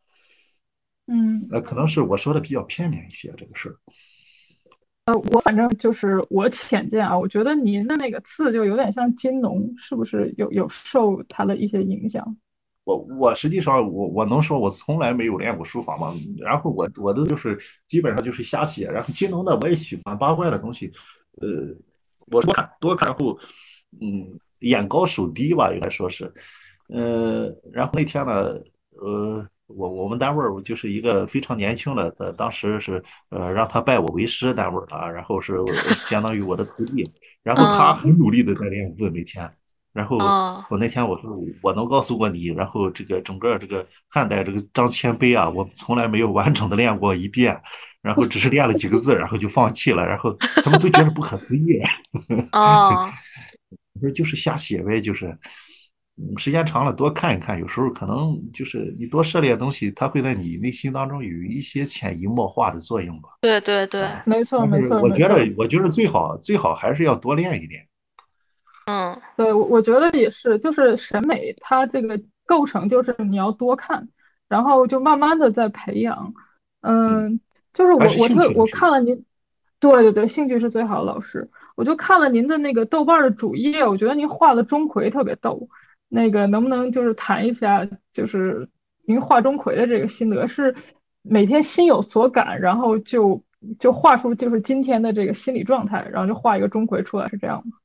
[1.06, 1.46] 嗯。
[1.50, 3.76] 呃，可能是我说的比较片面一些这个事儿。
[5.06, 12.36] 呃我反正就是我浅见啊，我觉得您的那个字就有点像金农，是不是有有受他的一些影响？
[12.86, 16.14] 我我实际上我我能说我从来没有练过书法吗？
[16.38, 17.58] 然后我我的就是
[17.88, 20.92] 基本上就是瞎写，然后金融的我也喜欢八卦的东西，
[21.40, 21.48] 呃，
[22.32, 23.36] 我多看多看，然后
[24.00, 26.32] 嗯，眼高手低吧，应该说是，
[26.88, 28.54] 呃，然后那天呢，
[29.00, 29.46] 呃。
[29.68, 35.56] 我我们单位儿就是一个非常年轻的，呃，当时是呃让他拜我为师单位儿了，然后是
[35.96, 37.02] 相当于我的徒弟，
[37.42, 39.50] 然后他嗯很努力的在练字，每天，
[39.96, 41.30] 然后哦我那天我说
[41.62, 47.60] 我能告诉过你，然后这个整个这个汉代这个张骞碑啊，我从来没有完整的练过一遍，
[48.02, 50.32] 然后只是练了几个字，然后就放弃了，然后
[50.62, 51.80] 他们都觉得不可思议
[52.52, 53.08] 哦
[53.94, 55.36] 我说就是瞎写呗，就是。
[56.18, 63.28] 嗯，时间长了多看一看，有时候可能就是你多涉猎东西，它会在你内心当中有一些潜移默化的作用吧。
[63.42, 64.98] 对对对，没错，没错。
[65.02, 67.86] 我觉得，我觉得最好最好还是要多练一练。
[68.86, 74.08] 嗯对，我我觉得也是，就是审美它这个构成就是你要多看，
[74.48, 76.32] 然后就慢慢的在培养。
[76.82, 77.40] 嗯，
[77.74, 79.24] 就是我是我特我看了您，
[79.80, 81.50] 对对对，兴趣是最好的老师。
[81.74, 85.68] 我就看了您的那个豆瓣儿的主页，我觉得您画的钟馗特别逗。
[86.08, 88.68] 那个能不能就是谈一下，就是
[89.04, 90.72] 您画钟馗的这个心得，是
[91.22, 93.42] 每天心有所感，然后就
[93.80, 97.76] 就画出就是今天的这个心理状态，然后就画一个钟馗出来，是这样吗？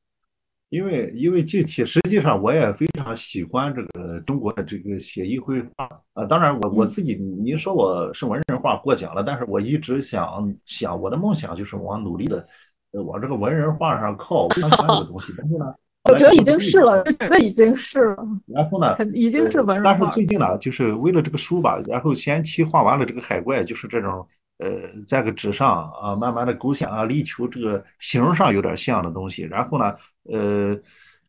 [0.72, 12.47] 因为因为近期实际上我也非常喜欢这个中国的这个写意绘画啊，当然我我自己你你说我是文人画过奖了，但是我一直想想我的梦想就是往努力的
[12.93, 15.65] 呃往这个文人画上靠，我非常喜欢这个东西，但是呢，
[16.09, 24.26] 我觉得已经是了，我觉得已经是了，然后呢，已经是文人但是最近呢，就是为了这个书吧，然后前期画完了这个海怪，就是这种
[24.62, 24.70] 呃，
[25.07, 29.43] 在个纸上啊，慢慢的勾线啊，力求这个形上有点像的东西。
[29.43, 29.93] 然后呢，
[30.32, 30.78] 呃，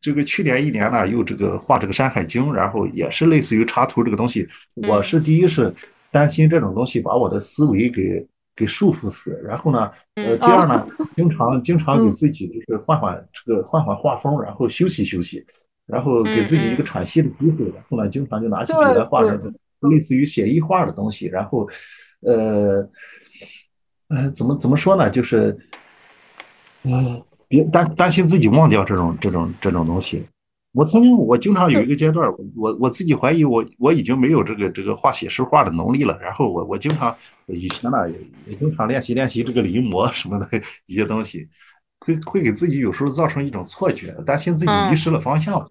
[0.00, 4.46] 这个去年一年呢，又这个画这个《山海经》，然后也是类似于插图这个东西。
[4.86, 5.74] 我是第一是
[6.10, 15.44] 担心这种东西把我的思维给给束缚死，然后呢，呃，第二呢，经常经常给自己就是换换这个换换画风，然后休息休息。
[15.84, 19.52] 然后给自己一个喘息的机会，然后呢，经常就拿起笔来画这种
[19.90, 21.68] 类似于写意画的东西，然后，
[22.20, 22.88] 呃，
[24.12, 25.08] 呃，怎么怎么说呢？
[25.08, 25.56] 就是，
[26.82, 30.24] 嗯，别担担心自己忘掉这种这种这种东西。
[30.72, 36.18] 我曾经，我经常有一个阶段，我我自己怀疑我我已经没有这个这个画写实画的能力了。
[36.20, 37.14] 然后我我经常
[37.46, 40.46] 以前呢也也经常练习练习这个临摹什么的
[40.86, 41.48] 一些东西。
[42.04, 45.70] 会会给自己有时候造成一种错觉，担心自己迷失了方向。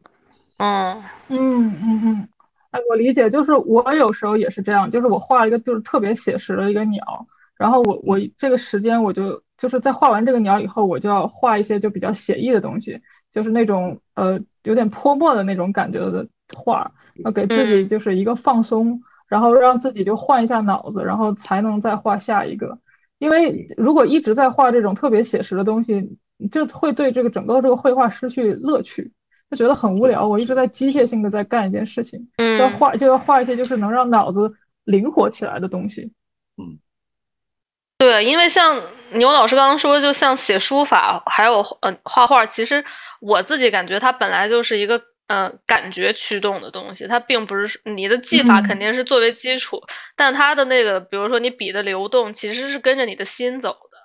[0.60, 0.96] 嗯
[1.28, 2.30] 嗯嗯嗯，
[2.70, 7.28] 哎，我理解，就是我有时候也是这样，就是我画了一个就是特别写实的一个鸟，
[7.62, 13.00] 然后我我这个时间我就就是在画完这个鸟以后，我就要画一些就比较写意的东西，
[13.32, 16.92] 就是那种呃有点泼墨的那种感觉的画，
[17.24, 22.80] 要给自己就是一个放松，然后让自己就换一下脑子，然后才能再画下一个。
[23.20, 26.18] 因为如果一直在画这种特别写实的东西，
[26.52, 29.12] 就会对这个整个这个绘画失去乐趣，
[29.52, 30.28] 就觉得很无聊。
[30.28, 34.52] 我一直在机械性的在干一件事情，就要画就要画一些就是能让脑子
[34.86, 36.12] 灵活起来的东西。
[38.02, 38.82] 嗯，对，因为像
[39.12, 42.84] 牛老师刚刚说，就像写书法，还有呃画画，其实
[43.20, 49.84] 我自己感觉它本来就是一个呃感觉驱动的东西，它并不是你的技法肯定是作为基础，
[50.16, 53.98] 但它的那个比如说你笔的流动其实是跟着你的心走的，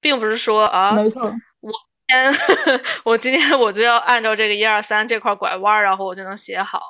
[0.00, 1.22] 并不是说啊，没错，
[1.60, 1.70] 我
[2.08, 6.80] 今天 我今天我就要按照这个一二三这块拐弯，然后我就能写好。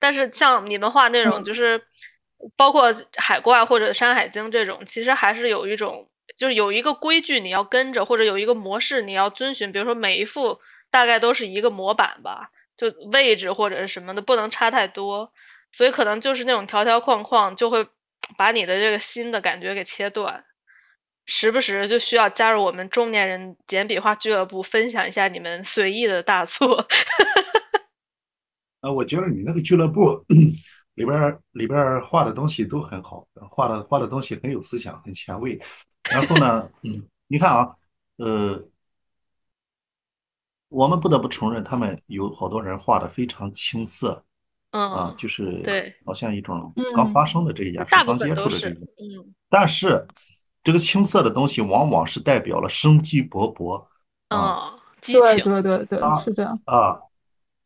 [0.00, 1.80] 但是像你们画那种就是。
[2.56, 9.72] 包括海怪或者山海经这种，其实还是有一种，就是有一个规矩你要跟着，或者有一个模式你要遵循。
[9.72, 10.58] 比如说每一幅
[10.90, 15.32] 大概都是一个模板吧，就位置或者是什么的不能差太多，
[15.72, 17.86] 所以可能就是那种条条框框就会
[18.38, 20.44] 把你的这个新的感觉给切断。
[21.26, 26.86] 时不时就需要加入我们中年人简笔画俱乐部，分享一下你们随意的大作。
[28.80, 30.24] 啊， 我觉得你那个俱乐部。
[30.94, 35.58] 里边里边画的东西都很好，画的画的东西很有思想，很前卫。
[36.10, 37.70] 然后呢， 嗯，你看啊，
[38.16, 38.62] 呃，
[40.68, 44.24] 我们不得不承认，他们有好多人画的非常青涩，
[44.70, 48.82] 啊，就是对，好像一种刚发生的这一件事，刚接触的这一种。
[48.98, 49.34] 嗯。
[49.48, 50.06] 但是
[50.62, 53.86] 这个青涩的东西往往是代表了生机勃勃
[54.28, 57.00] 啊，激情，对对对，是这样啊。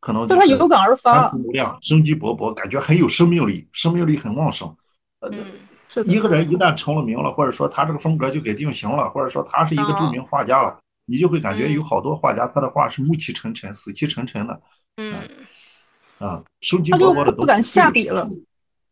[0.05, 4.71] 可能就他有感而发，无量，生机勃勃，感觉很有生命力，生命力很旺盛。
[5.19, 5.31] 呃，
[6.03, 10.77] 一个人一旦成了名了，或者说他这个风格就给定型了，或者说他是一个著名画家了，
[11.07, 14.61] 你就会感觉有好多画家他的画是暮气沉沉、死气沉沉的。
[14.97, 15.15] 嗯，
[16.19, 18.29] 啊，生机勃勃的都不敢下笔了。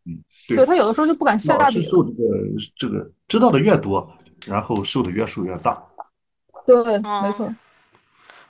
[0.08, 1.80] 嗯，对他有的时候就不敢下笔。
[1.82, 2.26] 受这个
[2.76, 4.12] 这个知道的越多，
[4.48, 5.80] 然后受的约束越大。
[6.66, 7.54] 对，没错。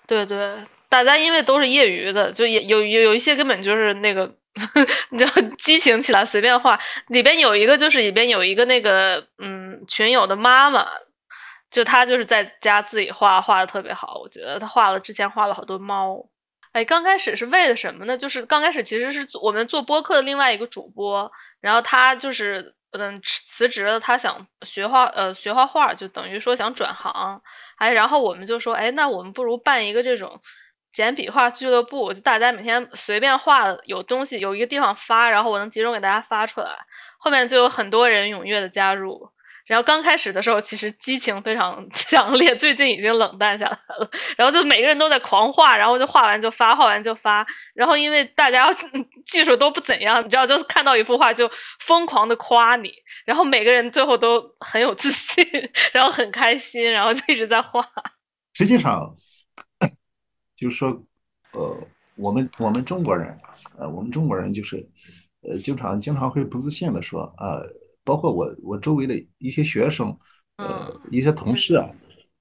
[0.07, 0.55] 对对。
[0.94, 4.36] 大家因为都是业余的，就也有有有一些根本就是那个，
[5.10, 6.80] 你知道激情起来随便画。
[7.08, 10.88] 里边有一个就是里边有一个那个嗯群友的妈妈，
[11.72, 16.30] 就她就是在家自己画画的特别好，我觉得她画了之前画了好多猫。
[16.74, 18.20] 哎，刚开始是为了什么呢？
[18.20, 27.41] 就是刚开始其实是我们做播客的另外一个主播，然后他就是嗯辞职了，他想学画呃学画画，就等于说想转行。
[27.78, 30.39] 哎，然后我们就说，哎，那我们不如办一个这种。
[30.94, 36.70] 简笔画俱乐部，就大家每天随便画，有东西有一个地方发，然后我能集中给大家发出来。
[37.18, 39.32] 后面就有很多人踊跃的加入。
[39.66, 44.10] 然后刚开始的时候，其实激情非常 强烈，最近已经冷淡下来了。
[44.36, 47.48] 然后就每个人都在狂画，然后就画完就发，画完就发。
[47.74, 48.70] 然后因为大家
[49.26, 52.94] 技术都不怎样，你知道，就看到一幅画就疯狂的夸你，
[53.26, 55.48] 然后每个人最后都很有自信，
[55.94, 57.88] 然后很开心，然后就一直在画。
[58.54, 59.16] 实际上。
[60.56, 60.89] 就是说，
[61.54, 61.78] 呃，
[62.16, 63.38] 我们我们中国人，
[63.78, 64.88] 呃，我们中国人就是，
[65.41, 67.60] 呃，经常经常会不自信的说，啊，
[68.04, 70.16] 包括我我周围的一些学生，
[70.58, 71.89] 呃，一些同事啊，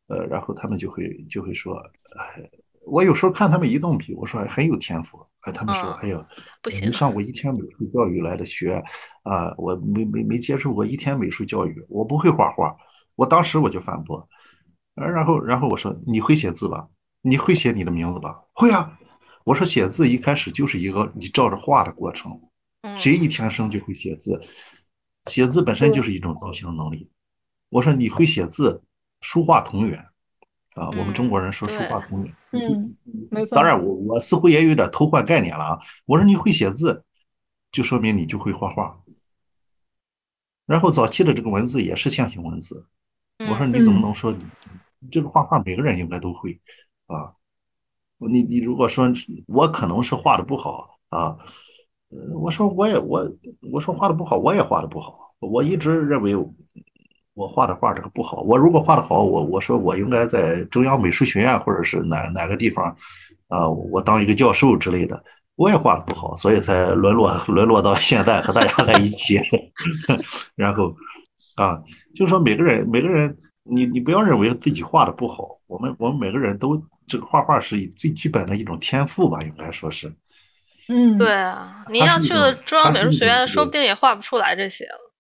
[0.08, 1.82] 呃，然后他们就会就会说，
[2.84, 6.26] 我有时候看他们一动笔，我说很有天赋，哎，他们说，哎呀，
[6.64, 8.82] 没上过一天美术教育来的学，
[9.22, 12.76] 啊，我没没没接受过一天美术教育，我不会画画，
[13.14, 14.28] 我当时我就反驳，
[14.96, 16.88] 呃，然后然后我说，你会写字吧？
[17.22, 18.42] 你会写你的名字吧？
[18.52, 18.98] 会啊！
[19.44, 22.40] 我说写字一开始就是一个你照着画的过程。
[22.96, 24.40] 谁一天生就会写字？
[25.26, 27.08] 写字本身就是一种造型能力。
[27.68, 28.82] 我说你会写字，
[29.20, 29.98] 书画同源
[30.74, 30.88] 啊！
[30.88, 32.34] 我们中国人说书画同源。
[32.50, 32.96] 嗯，
[33.30, 33.54] 没错。
[33.54, 35.78] 当然，我我似乎也有点偷换概念了啊！
[36.06, 37.04] 我说你会写字，
[37.70, 39.00] 就说明你就会画画。
[40.66, 42.86] 然后早期的这个文字也是象形文字。
[43.38, 44.32] 我说你怎么能说
[44.98, 46.60] 你这个画画每个人应该都会？
[47.06, 47.34] 啊，
[48.18, 49.12] 你你如果说
[49.46, 51.36] 我可能是画的不好啊，
[52.34, 53.30] 我说我也我
[53.72, 55.34] 我说画的不好，我也画的不好。
[55.40, 56.36] 我一直认为
[57.34, 58.42] 我画的画这个不好。
[58.42, 62.96] 我如果画的好，我我说我应该在中央美术学院或者是哪哪个地方
[63.48, 65.22] 啊，我当一个教授之类的。
[65.54, 69.38] 我也画的不好，所以才沦落沦落到现在和大家在一起。
[70.56, 70.94] 然后
[71.56, 71.78] 啊，
[72.14, 76.82] 就是说每个人每个人，你你不要认为自己画的不好，我们我们每个人都。
[77.04, 80.10] 这个画画是最基本的一种天赋吧，应该说是。
[80.88, 85.12] 嗯，对啊，您要去了中央美术学院，说不定也画不出来这些了。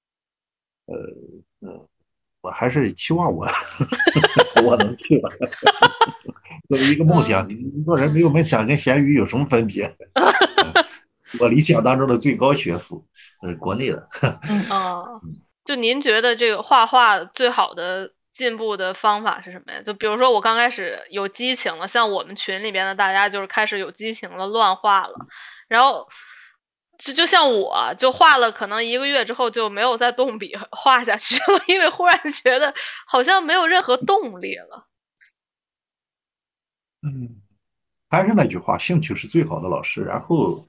[0.86, 1.88] 呃呃，
[2.40, 3.46] 我还是期望我
[4.64, 5.28] 我能去吧。
[6.70, 9.92] 作为一个梦想，你做人没有梦想跟咸鱼有什么分别？
[11.40, 13.04] 我理想当中的最高学府，
[13.42, 14.08] 呃，国内的。
[14.48, 15.04] 嗯，
[15.64, 18.12] 就您觉得这个画画最好的？
[18.32, 19.82] 进步的方法是什么呀？
[19.82, 25.26] 就比如说我刚开始有激情了，像我们群里边的大家就是开始有激情了，乱画了，
[25.68, 26.08] 然后
[26.98, 32.74] 就就像我就画了，可能一个月之后就没有再动笔 画下去了，因为忽然觉得
[33.06, 34.88] 好像没有任何动力了。
[37.02, 37.42] 嗯，
[38.08, 40.02] 还是那句话，兴趣是最好的老师。
[40.02, 40.64] 然后，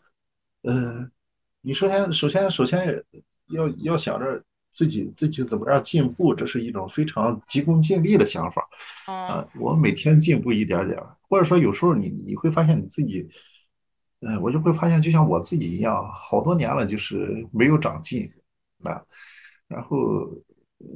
[0.64, 1.08] 呃，
[1.62, 3.04] 你首先首先首先
[3.50, 4.44] 要要想着
[4.74, 8.68] 自己自己怎么样进步，这是一种非常急功近利的想法。
[9.06, 11.00] 啊，我每天进步一点点，
[11.30, 13.26] 或者说有时候你你会发现你自己，
[14.20, 18.30] 嗯，我就会发现就像我自己一样，好多年了就是没有长进
[18.84, 19.02] 啊。
[19.68, 19.98] 然后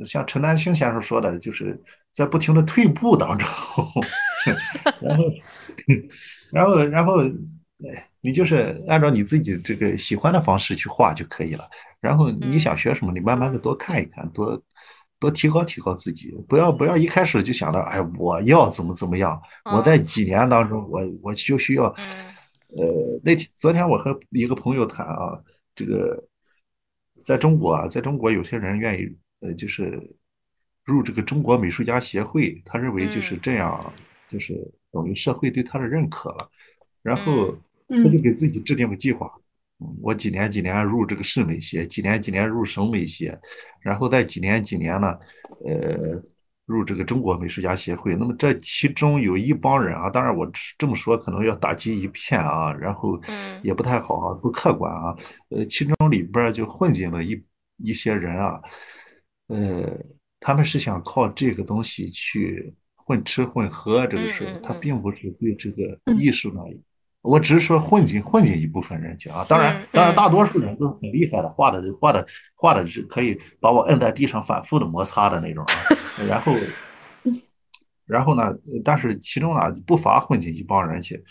[0.06, 3.48] 像陈丹青先生说的，就是在不停的退步当中，
[5.00, 5.24] 然后。
[6.50, 7.18] 然后，然后，
[8.22, 11.70] 你就是按照你自己这个喜欢的方式去画就可以了。
[12.00, 14.62] 然后你想学什么，你慢慢的多看一看，多
[15.20, 16.32] 多提高提高自己。
[16.48, 19.42] 不要不要一开始就想着，哎，我要怎么怎么样？
[19.66, 21.86] 我在几年当中，我我就需要。
[21.86, 25.40] 呃，那天昨天我和一个朋友谈啊，
[25.76, 26.22] 这个
[27.24, 29.08] 在中国啊，在中国有些人愿意
[29.40, 30.00] 呃，就是
[30.84, 33.94] 入这个中国美术家协会，他认为就是这样，
[34.30, 34.56] 就是。
[34.90, 36.50] 等于社会对他的认可了，
[37.04, 37.54] 然后
[37.90, 39.32] 他就给自己制定个计划，
[40.02, 43.40] 我几年几年入这个市美协，几年几年入省美协，
[43.80, 45.18] 然后再几年几年呢，
[45.66, 46.22] 呃，
[46.66, 48.16] 入这个中国美术家协会。
[48.16, 50.46] 那么这其中有一帮人啊，当然我
[50.78, 53.20] 这么说可能要打击一片啊，然后
[53.64, 55.16] 也不太好啊，不客观啊。
[55.50, 57.42] 呃，其中里边就混进了一
[57.78, 58.62] 一些人啊，
[59.48, 59.98] 呃，
[60.40, 62.74] 他们是想靠这个东西去。
[63.10, 66.60] 混吃混喝这个事儿，他并不是对这个艺术呢，
[67.28, 69.46] 我只是说混进混进一部分人去啊。
[69.50, 72.26] 当然，当然，大多数人都是很厉害的，画的画的
[72.56, 75.74] 画的是可以把我摁在地上反复的摩擦的那种啊。
[76.28, 76.54] 然后，
[78.06, 81.24] 然后呢，但是其中呢不乏混进一帮人去，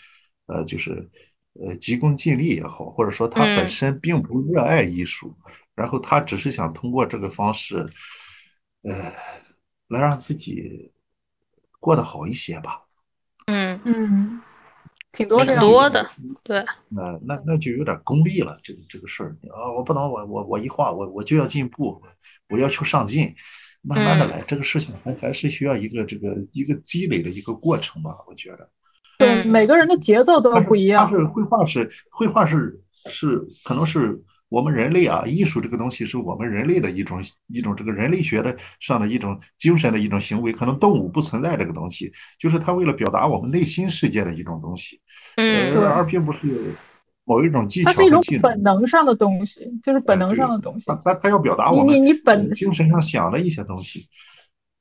[0.45, 1.09] 呃，就是
[1.53, 5.35] 呃急功近利也好，或者说他本身并不热爱艺术，
[5.75, 7.77] 然后他只是想通过这个方式，
[8.83, 9.11] 呃，
[9.87, 10.91] 来让自己。
[11.79, 12.81] 过得好一些吧，
[13.45, 14.41] 嗯嗯，
[15.11, 16.07] 挺多挺多的，
[16.43, 22.01] 对，那那那就有点功利了，这个这个事儿啊，我不能我我我一画我我就要进步，
[22.49, 23.33] 我要求上进，
[23.81, 28.69] 慢慢的来，这个事情还还是需要一个这个一个积累的一个过程吧，我觉得，
[29.17, 34.21] 对，每个人的节奏都不一样，但是绘画是绘画是是可能是。
[34.49, 45.01] 我们人类啊，艺术这个东西是我们人类的一种一种这个人类学的上的一种精神的一种行为，可能动物不存在这个东西，就是它为了表达我们内心世界的一种东西，
[45.35, 46.39] 嗯，而并不是
[47.25, 47.91] 某一种技巧。
[47.91, 50.85] 它是一种本能上的东西，就是本能上的东西。
[51.03, 54.07] 它它要表达我们你你本精神上想的一些东西，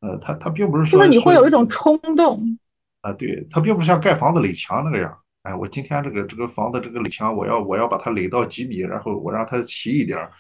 [0.01, 2.57] 呃，它它并不是说就是你会有一种冲动
[3.01, 5.19] 啊，对，它并不是像盖房子垒墙那个样。
[5.47, 10.33] 哎，我今天这个这个房子这个垒墙，我要我要把它垒到几米，然后我让它齐一点儿，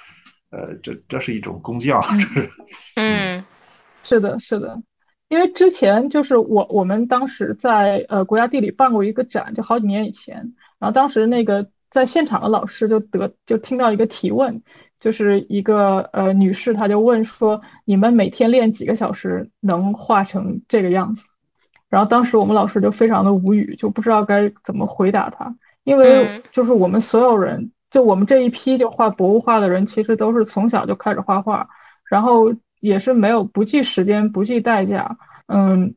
[0.50, 2.50] 呃，这这是一种工匠， 这是，
[2.96, 3.44] 嗯，
[4.02, 4.76] 是的，是的，
[5.28, 10.34] 因为之前就是我我们当时在呃国家地理办过一个展，就好几年以前，
[10.80, 14.60] 然后当时那个在现场的老师就得就听到一个提问，
[14.98, 21.24] 就是一个呃女士，她就问说，你们每天练几个小时能画成这个样子？
[21.88, 31.66] 然后当时我们老师就非常的无语，就不知道该怎么回答他，因为就是我们所有人，就我们这一批就画博物画的人，其实都是从小就开始画画，
[32.10, 35.16] 然后也是没有不计时间、不计代价，
[35.46, 35.94] 嗯，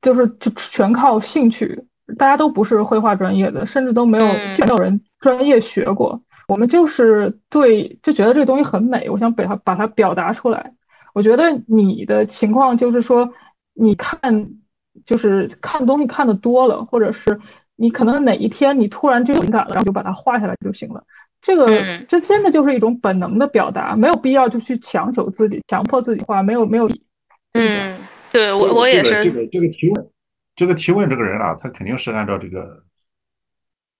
[0.00, 1.80] 就是就全靠兴趣。
[2.18, 6.20] 大家都不是绘画专业的，甚至都没有没有人专业学过。
[6.48, 10.72] 我们就是对就觉得这个东西很美，我想把它把它表达出来。
[11.14, 13.32] 我觉得你的情况就是说，
[13.74, 14.18] 你看。
[15.06, 17.40] 就是看东西看的多了，或者是
[17.76, 21.02] 你可能哪一天你突然就有灵感了，然后就把它画下来就行了。
[21.40, 21.66] 这个
[22.08, 26.88] 这真的就是一种本能的表达，没有必要就去强求自己，强迫自己画，没有没有。
[27.54, 27.98] 嗯，
[28.30, 29.22] 对我我也是。
[29.22, 30.06] 这个这个提问，
[30.54, 32.84] 这个提问这个人啊，他肯定是按照这个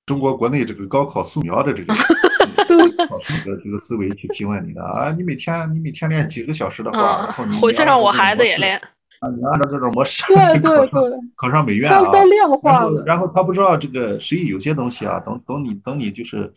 [0.06, 1.92] 中国国内这个高考素描的这个
[3.08, 5.10] 考生的这个思维去提问你的啊。
[5.10, 8.80] 你每天你每天练几个小时的话，然后你回去让我孩子也练。
[9.22, 13.02] 啊， 你按照这种模式对对对，考上美院啊，都量化了。
[13.06, 16.52] 然后他不知道这个，实际有些东西啊，等等你等你就是，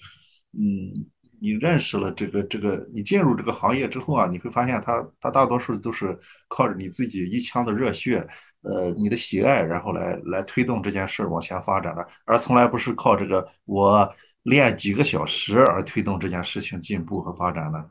[0.58, 1.06] 嗯，
[1.40, 8.26] 你认识了这个这个，你进入这个行业之后啊，你会发现他他大多数都是靠着你自己一腔的热血，
[8.64, 14.12] 呃，你的喜爱，然后来来推动这件事往前发展的，而从来不是靠这个我
[14.44, 17.90] 练几个小时而推动这件事情进步和发展的。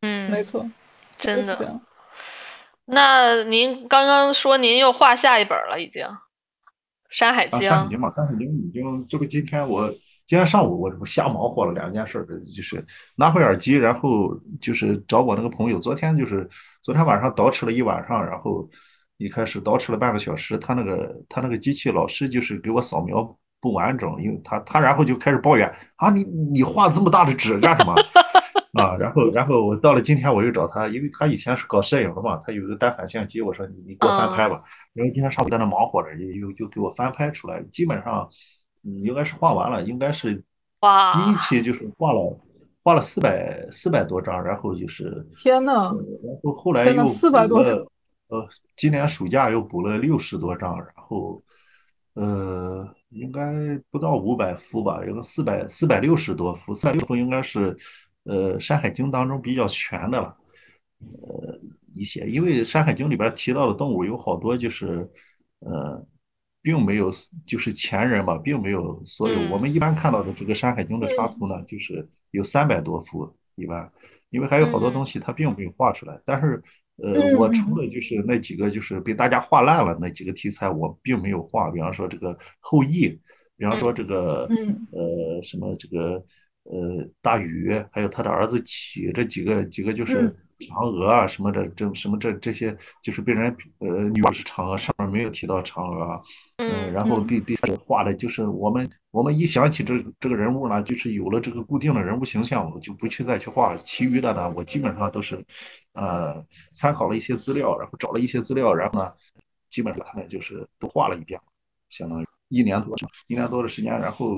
[0.00, 0.66] 嗯，没错，
[1.18, 1.78] 真的。
[2.90, 6.04] 那您刚刚说您又画下一本了，已经
[7.10, 7.58] 《山海经》。
[7.62, 9.86] 啊山海经嘛，山海经已经这不今天我
[10.26, 12.26] 今天上午我这不瞎忙活了两件事，
[12.56, 12.82] 就是
[13.14, 15.78] 拿回耳机，然后就是找我那个朋友。
[15.78, 16.48] 昨天就是
[16.80, 18.66] 昨天晚上捯饬了一晚上，然后
[19.18, 27.94] 一开始捯饬了半个小时，他那个他那个机器老是就是给我扫描不完整，因为他他然后就开始抱怨啊，你你画这么大的纸干什么？
[28.78, 34.62] 啊，然后然后我到了今天我又找他，因为他以前是搞摄影的嘛，他有个单反相机，我说你你给我翻拍吧，
[34.94, 38.28] 因为今天上午在那忙活着，又又给我翻拍出来，基本上
[38.84, 40.42] 嗯应该是画完了，应该是
[40.80, 42.40] 哇第一期就是画了
[42.82, 47.86] 画了四百四百多张，然后就是天呐，然后后来又400多补了
[48.28, 51.42] 呃，今年暑假又补了六十多张，然后
[52.14, 57.76] 呃，应该不到五百幅吧，有个四百四百六十多幅，四百六幅应该是
[58.28, 60.36] 呃《山海经》当中比较全的了。
[61.00, 61.58] 呃，
[61.94, 65.08] 一些，因为《山海经》里边提到的动物有好多就是
[65.60, 66.06] 呃，
[66.62, 67.10] 并没有
[67.44, 73.90] 就是前人吧，并没有所有嗯我们一般看到的这个《山海经》的插图呢，就是有三百多幅一般。
[74.30, 76.62] 因为还有好多东西它并没有画出来，但是
[77.02, 83.18] 呃，我除了就是那几个就是被大家画烂了那几个题材，我并没有画，比方说这个后羿，
[83.56, 86.22] 比方说这个嗯呃什么这个
[86.70, 96.20] 呃大禹，还有他的儿子启这几个几个就是嗯嫦娥啊什么的这什么这这些就是被人呃女儿是嫦娥，上面没有提到嫦娥啊，
[96.56, 103.80] 嗯，嗯然后被被他画的，就是我们我们一想起这这个人物呢，就是有了这个固定的人物形象，我就不去再去画了。
[103.84, 105.42] 其余的呢，我基本上都是，
[105.92, 106.44] 呃，
[106.74, 109.12] 参考了一些资料，然后找了一些资料，然后呢，
[109.70, 111.40] 基本上他们就是都画了一遍，
[111.88, 112.94] 相当于一年多
[113.26, 113.92] 一年多的时间。
[113.98, 114.36] 然后，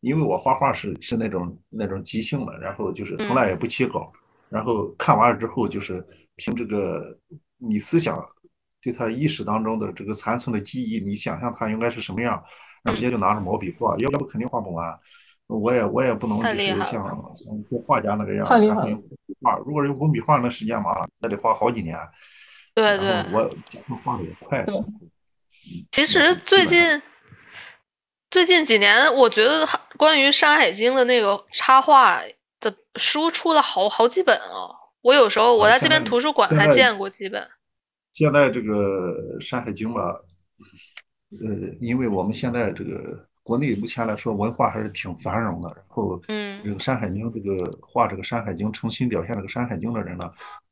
[0.00, 4.12] 因为我画画是是那种那种即兴的，然后就是从来也不起稿，
[4.48, 6.04] 然后看完了之后就是
[6.36, 7.18] 凭这个
[7.58, 8.18] 你思想。
[8.80, 12.34] 对他意识当中的这个残存的记忆，你想象他应该是什么样，
[12.82, 14.94] 然后直接就拿着毛笔画，要不肯定画不完。
[15.46, 17.02] 我也我也不能就是像
[17.34, 19.02] 像做画家那个样，然后用
[19.40, 19.56] 画。
[19.64, 21.98] 如果用工笔画，那时间嘛，那得画好几年。
[22.74, 24.66] 对对，我加上画的也快。
[25.90, 27.00] 其实最近
[28.34, 29.64] 最近几年，我觉得
[29.96, 32.20] 关于《山海经》的那个插画
[32.58, 34.74] 的书出了好好几本哦。
[35.02, 37.46] 我有时候我在这边图书馆还见过几本。
[38.10, 40.20] 现在这个《山海经》吧，
[41.30, 50.28] 呃，因为我们现在这个国内目前来说文化还是挺繁荣的，然后，嗯，这个《山海经》这个画这个《山海经》重新表现这个《山海经》的人呢，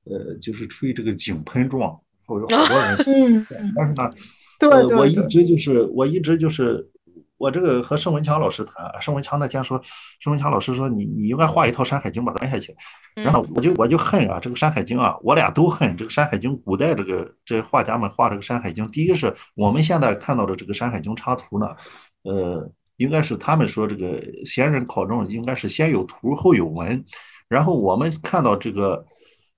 [0.06, 3.46] 呃，就是出于这个井喷状，然后有好多人， 嗯，
[3.76, 4.10] 但是呢，
[4.58, 6.84] 对对，我一直就是我一直就是
[7.42, 9.76] 我这个和盛文强老师谈，盛文强那天说，
[10.20, 12.72] 盛文强老师说你你应该画一套《山海经》把它拍下去。
[13.16, 16.52] 然后我就我就恨啊，这个《山海经》啊，我俩都恨这个《山海经》。
[16.62, 21.66] 古代这个这画家们画这个《山海经》，第一个是我们现在看到的这个《山海经》插图呢，
[22.22, 27.04] 呃，应该是他们说这个先人考证应该是先有图后有文，
[27.48, 29.04] 然后我们看到这个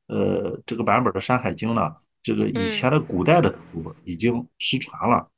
[0.07, 5.29] 呃这个版本的《山海经》呢，这个以前的古代的图已经失传了，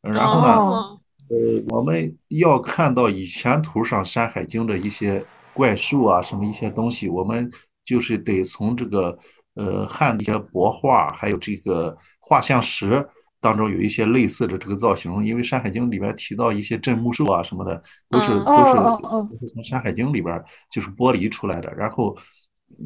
[0.00, 0.98] 然后呢，
[1.32, 5.24] 呃，我们要看到以前图上《山海经》的一些。
[5.54, 7.46] 怪兽啊，什么一些东西，我们
[7.84, 9.14] 就是得从这个
[9.54, 13.06] 呃汉的一些帛画，还有这个画像石
[13.38, 15.12] 当中有一些类似的这个造型。
[15.22, 21.70] 因为《山海经》里边提到一些镇墓兽啊什么的，都是都是都是从《山海经》里边就是剥离出来的。
[21.74, 22.16] 然后，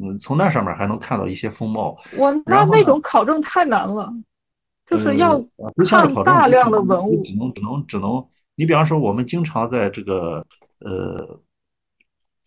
[0.01, 1.97] 嗯，从那上面还能看到一些风貌。
[2.17, 4.11] 我那那种考证太难了，
[4.85, 5.41] 就是要
[5.89, 8.27] 看大量的文物，只能只能只能。
[8.57, 10.45] 你比方说，我们经常在这个
[10.79, 11.39] 呃。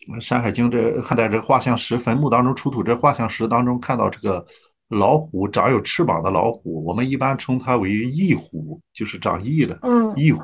[0.19, 4.43] 《山海经》这汉代这画像石坟墓当中出土这画像石当中看到这个
[4.87, 9.79] 老虎长有翅膀的老虎，我们一般称它为翼虎，就是长翼的
[10.15, 10.41] 翼虎。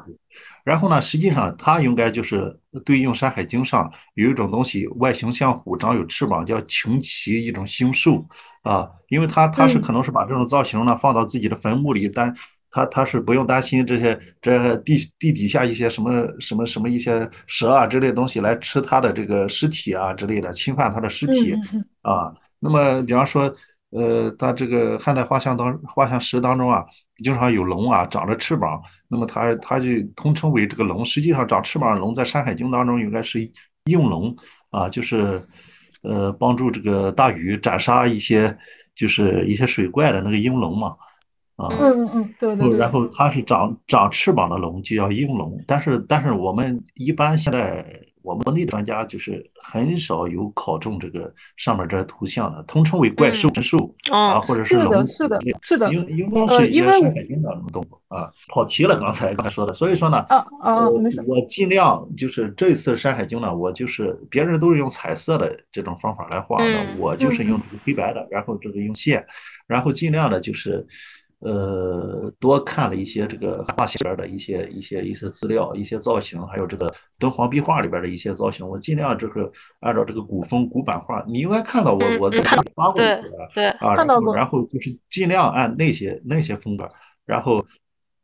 [0.64, 2.56] 然后呢，实际上它应该就是
[2.86, 8.24] 对应《山海经》上有一种东西，外形像虎，长有翅膀，叫穷奇一种星兽
[8.62, 12.32] 啊，因为它它是可能是把这种造型呢放到自己的坟墓里，但
[12.78, 21.56] 他他是不用担心这些这地地底下一些什么什么什么一些蛇啊之类的东西来吃他的这个尸体啊之类的，侵犯他的尸体
[22.04, 22.32] 啊。
[22.60, 23.52] 那么比方说，
[23.90, 26.86] 呃，他这个汉代画像当画像石当中啊，
[27.24, 31.04] 经常有龙啊，长着翅膀，那么它它就通称为这个龙。
[31.04, 33.40] 实际上长翅膀的龙在《山海经》当中应该是
[33.86, 34.36] 应龙
[34.70, 35.42] 啊，就是
[36.04, 38.56] 呃帮助这个大禹斩杀一些
[38.94, 40.96] 就是一些水怪的那个应龙嘛。
[41.58, 42.80] 啊，嗯嗯嗯，对对对。
[42.80, 45.60] 然后它是长长翅膀的龙，就叫应龙。
[45.66, 47.84] 但是但是我们一般现在
[48.22, 55.08] 我们国内的专家就是很少有考中这个上面这图像的，通称为怪兽、神兽啊，或者是龙。
[55.08, 55.92] 是的，是的。
[55.92, 58.96] 应应当是一个山海经当中的动物啊，跑题了。
[59.00, 69.26] 刚才刚才说的，所以说呢，啊啊，我尽量就是这次山海经呢，我就是别人都是用彩色的这种方法来画的，我就是用黑白的，然后这个用线，
[69.66, 70.86] 然后尽量的就是。
[71.40, 79.48] 呃，多看了一些这个画里边的一些一些一些资料、一些造型，还有这个敦煌壁画里边的一些造型，我尽量就是
[79.82, 83.22] 按照这个古风古版画，你应该看到我我在发过对
[83.54, 86.90] 对啊，然后然后就是尽量按那些那些风格，
[87.24, 87.64] 然后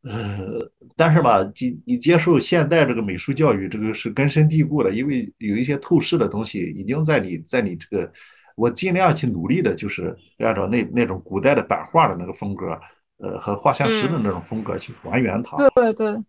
[0.01, 0.59] 呃，
[0.97, 8.11] 但是吧，你你接受现代这个美术教育，这个是根深蒂固的，因为有一些透视的东西已经在你在你这个，
[8.55, 12.75] 我尽量去努力的，就是按照那那种古代的版画的那个风格。
[13.23, 15.55] 呃，和画像石的那种风格去还原它。
[15.69, 16.23] 对对，呃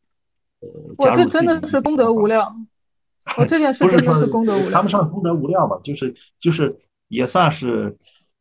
[0.97, 2.67] 我这真的是功德无量。
[3.37, 4.71] 我这件事真的是功德无量。
[4.71, 6.77] 谈不上功德无量吧，就是就是
[7.09, 7.97] 也算是，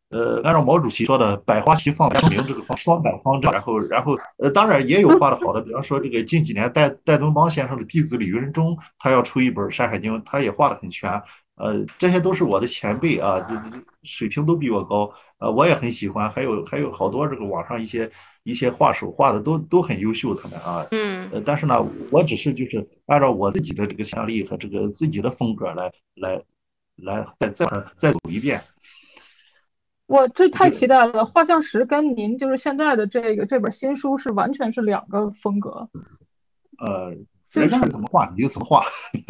[0.10, 3.51] 呃，按照毛主席说的“百花齐放，明这个方双百方丈”。
[3.54, 11.10] 然后然后呃，当然也有画的好的，比方说这个近几年戴戴东邦先生的弟子李云中，他要出一本《山海经》，他也画的很全。
[11.56, 13.56] 呃，这些都是我的前辈啊，就
[14.04, 16.30] 水平都比我高，呃，我也很喜欢。
[16.30, 18.10] 还有还有好多这个网上一些
[18.44, 26.41] 一些画手画的都都很优秀，他们啊，嗯，呃，但是呢，我只是就是按照我自己的这个想象力和这个自己的风格来来
[26.98, 27.66] 来再再
[27.96, 28.62] 再走一遍。
[30.08, 35.89] 我这太期待了，画像石跟您就是现在的这个这本新书是完全是两个风格。
[36.80, 37.16] 呃。
[37.54, 38.84] 人家怎么画你就怎么画，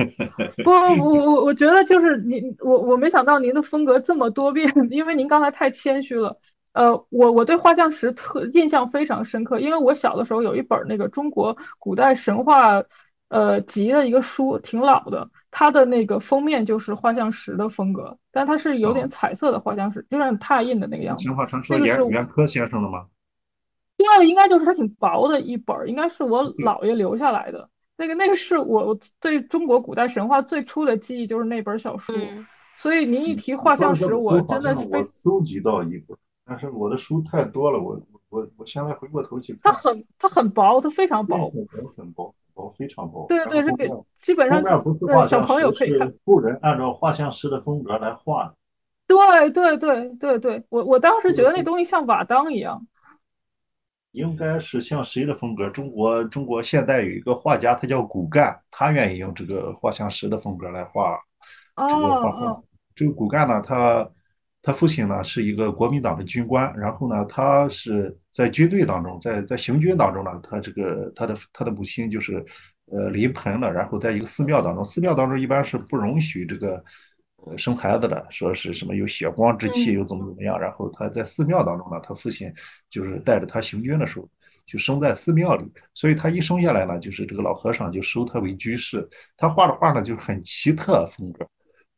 [0.64, 6.40] 不，我我我觉得就是您，我我没想到您的风格这么多变，因为您刚才太谦虚了。
[6.74, 12.84] 呃，我我对画像石特印象非常深刻，因为我小的时候有一本那个中国古代神话
[13.30, 21.24] 呃集的一个书，挺老的，它的那个封面就是画像石的风格，但它是有点彩色的画像石，就像拓印的那个样子。
[21.24, 23.06] 神话传说袁袁科先生的吗？
[23.96, 27.70] 对，应该就是它挺薄的一本，应该是我姥爷留下来的。
[27.96, 32.12] 那个那个是我对中国古代神话最初的记忆，就是那本小书。
[32.76, 43.26] 所以您一提画像石，我真的是被搜集到一本，但是我的书太多了，我我我现在回过头去看，它很它很薄，它非常薄，很薄很薄薄非常薄。
[43.28, 44.64] 对对，是给基本上
[45.24, 46.14] 小朋友可以看。
[46.26, 48.56] 后人按照画像师的风格来画的。
[49.06, 52.86] 对对对对对，我我当时觉得那东西像瓦当一样。
[54.12, 55.70] 应该是像谁的风格？
[55.70, 61.20] 中国中国现代有一个画家，他叫骨干，他愿意用这个画像石的风格来画
[61.76, 62.64] 这个画画。
[62.94, 64.08] 这个骨干呢，他
[64.64, 72.44] 他父亲呢是一个国民党的军官，然后呢，他是在军队当中，在在行军当中呢，他这个他的他的母亲就是
[72.86, 76.84] 呃临盆了，然后在一个寺庙当中，寺庙当中一般是不容许这个。
[77.46, 80.58] 呃，生孩子的说是什么有血光之气，又怎么怎么样？
[80.58, 82.50] 然后他在寺庙当中呢，他父亲
[82.90, 84.26] 就是带着他行军的时候，
[84.66, 89.06] 就生在寺庙里，所以他一生下来呢，就是这个老和尚就收他为居士。
[89.36, 91.46] 他画的画呢，就很奇特风格。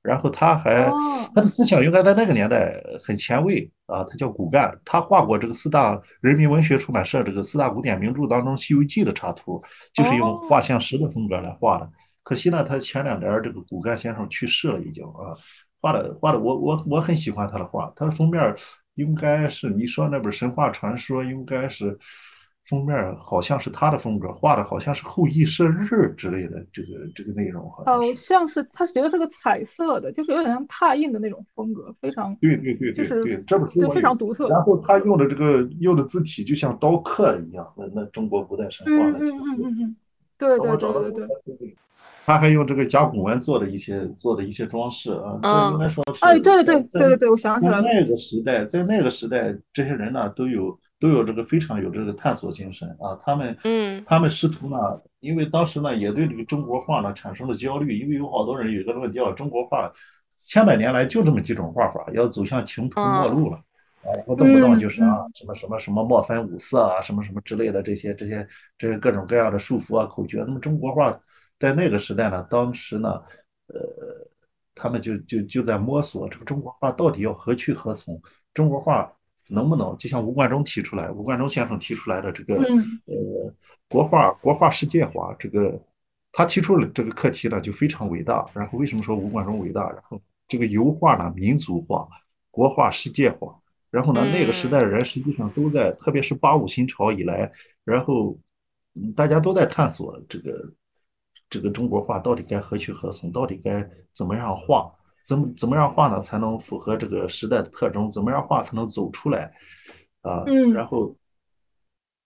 [0.06, 0.90] 然后他还
[1.34, 2.76] 他的思想应该在那个年代
[3.06, 4.04] 很前卫啊。
[4.04, 11.90] 他叫骨干，他画过这个四大人民文学出版社这个四大古典名著当中《西游记》的插图，就是用画像石的风格来画的。
[12.24, 15.38] 可惜呢，他前两年这个骨干先生去世了，已经啊，
[15.80, 18.56] 画的画的，我我我很喜欢他的画，他的封面
[18.96, 21.96] 应该是你说那本神话传说，应该是
[22.68, 27.84] 封面好像是他的风格，画的好像是后羿射日之类的这个这个内容，好
[28.16, 34.48] 像是他觉得是个彩色的，就是有点像拓印的那种风格，非常对对对对对，这本书非常独特。
[34.50, 39.64] 然后他用的这个用的字体就像刀刻的一样，那那中国古代神话的几个字，
[40.38, 41.76] 对对对对对。
[42.26, 47.84] 他还用这个甲骨文做的一些做的一些装饰啊，这应该说是哎，对对对对对，我想起来了。
[47.84, 53.16] 那个时代，在那个时代，这些人呢都有都有这个非常有这个探索精神啊。
[53.22, 54.78] 他们嗯，他们试图呢，
[55.20, 59.92] 因为当时呢也对这个中国画呢产生了焦虑，因为有好多人有一个论调，中国画
[60.44, 63.58] 千百年来就这么几种画法，要走向穷途末路了
[64.04, 68.48] 啊，然后动不动就是啊什么什么什么墨分五色啊，什么什么之类的这些这些
[68.78, 71.16] 这些各种各样的束缚啊口诀，那么中国画。
[71.58, 73.10] 在那个时代呢，当时呢，
[73.68, 73.80] 呃，
[74.76, 78.22] 他们就就就在摸索这个中国画到底要何去何从？
[78.54, 79.10] 中国画
[79.48, 83.54] 能不能就像吴冠中提出来，吴冠中先生提出来的这个呃
[83.88, 85.80] 国画国画世界化，这个
[86.32, 88.46] 他提出了这个课题呢就非常伟大。
[88.54, 89.90] 然后为什么说吴冠中伟大？
[89.90, 92.08] 然后这个油画呢民族化，
[92.52, 93.56] 国画世界化。
[93.92, 97.52] 然后呢那个时代的人实际上都在，特别是八五新潮以来，
[97.84, 98.38] 然后
[99.16, 100.74] 大家都在探索这个。
[101.48, 103.32] 这个中国画到底该何去何从？
[103.32, 104.92] 到底该怎么样画？
[105.26, 106.20] 怎么怎么样画呢？
[106.22, 108.10] 才能符合这个时代的特征？
[108.10, 109.52] 怎么样画才能走出来？
[110.22, 111.16] 啊，然后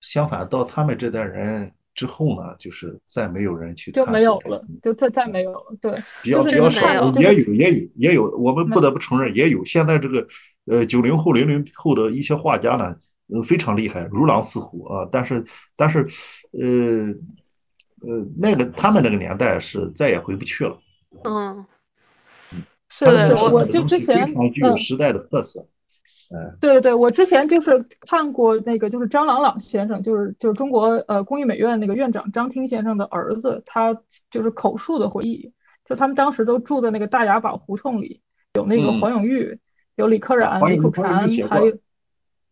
[0.02, 5.76] 相反，到他们这代人之后呢，就是再没有人去就没有了，就再再没有了。
[5.82, 5.94] 对，
[6.24, 9.64] 比较比较少，也有也有也有，我们不得不承认也有。
[9.66, 10.26] 现在这个
[10.66, 12.96] 呃九零后零零后的一些画家呢，
[13.28, 15.08] 呃，非常厉害，如狼似虎啊。
[15.12, 15.44] 但是，
[15.76, 16.08] 但是，
[16.54, 20.80] 呃，呃，那个他们那个年代是再也回不去了。
[21.26, 21.66] 嗯，
[22.90, 23.08] 是
[23.54, 24.78] 我就之前非常具有嗯。
[24.78, 25.68] 时代的特色。
[26.32, 33.98] 哎，对对对，我之前就是看过那个，就是张朗朗先生，就是就是中国呃工艺美院那个院长张汀先生的儿子，他
[34.30, 35.52] 就是口述的回忆，
[35.86, 38.22] 就他们当时都住在那个大雅堡胡同里，
[38.54, 39.58] 有那个嗯，黄永玉，
[39.96, 41.78] 有李可染、李苦禅，还有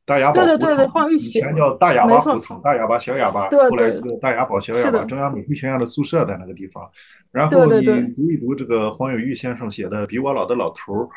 [0.08, 6.90] 大哑巴胡对对对对，同，黄玉以前，叫大哑，巴胡同，大哑巴、小哑巴，对后来这，个大哑巴、小哑巴，中央美术学院的宿舍在那个地方。
[7.30, 11.10] 然后你对对对，读一读这个黄永玉先生写的《比我老的老头儿》，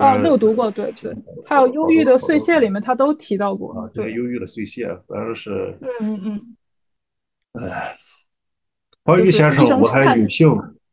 [0.00, 1.12] 啊，那边我读过，对对，
[1.44, 6.40] 还有忧郁的碎屑里面他都提到过，啊，对，忧郁的碎屑，反正是，嗯嗯
[7.54, 7.98] 嗯，哎，
[9.04, 10.48] 黄就是医玉先生，我还，有幸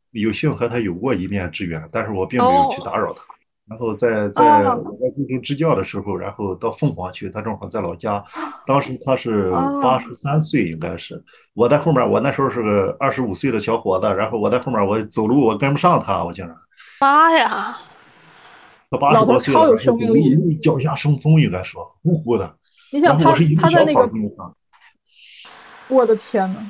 [0.09, 3.24] 有幸和他有过一面之缘，但是我并没有去哦，打扰他。
[3.70, 8.24] 然后在在啊我在进行支教的时候，然后到凤凰去，他正好在老家，
[8.68, 16.53] 当时他是八啊十三岁，应该是我在后面，我那时候是个二十五岁的小伙子，然后我在后面，我走路我跟不上他，我竟然
[16.99, 17.78] 妈呀！
[18.91, 20.55] 他八十老头多岁了，超有生命力。
[20.57, 22.53] 脚下生风，应该说呼呼的，
[22.91, 24.53] 你想他然后我是一路小跑他在那个，跟着他。
[25.88, 26.70] 我的天呐！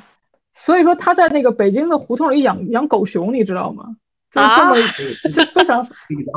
[0.54, 3.96] 所以说他在那个北京的胡同里养养狗熊，你知道吗？
[4.34, 4.74] 就是这啊，么，
[5.22, 5.86] 这这非常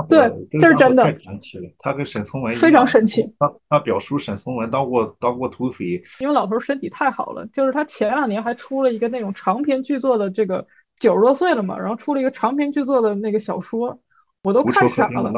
[0.08, 1.68] 对，这是真的，传奇了。
[1.80, 3.24] 他跟沈从文非常样，神奇。
[3.40, 10.66] 他他表叔沈从文当过当过土匪，因为老头身体太好了，就是他前两年还出了一个那种长篇巨作的这个
[11.00, 14.00] 九十多岁了嘛，然后出了一个长篇巨作的那个小说，
[14.44, 15.34] 我都无看傻了。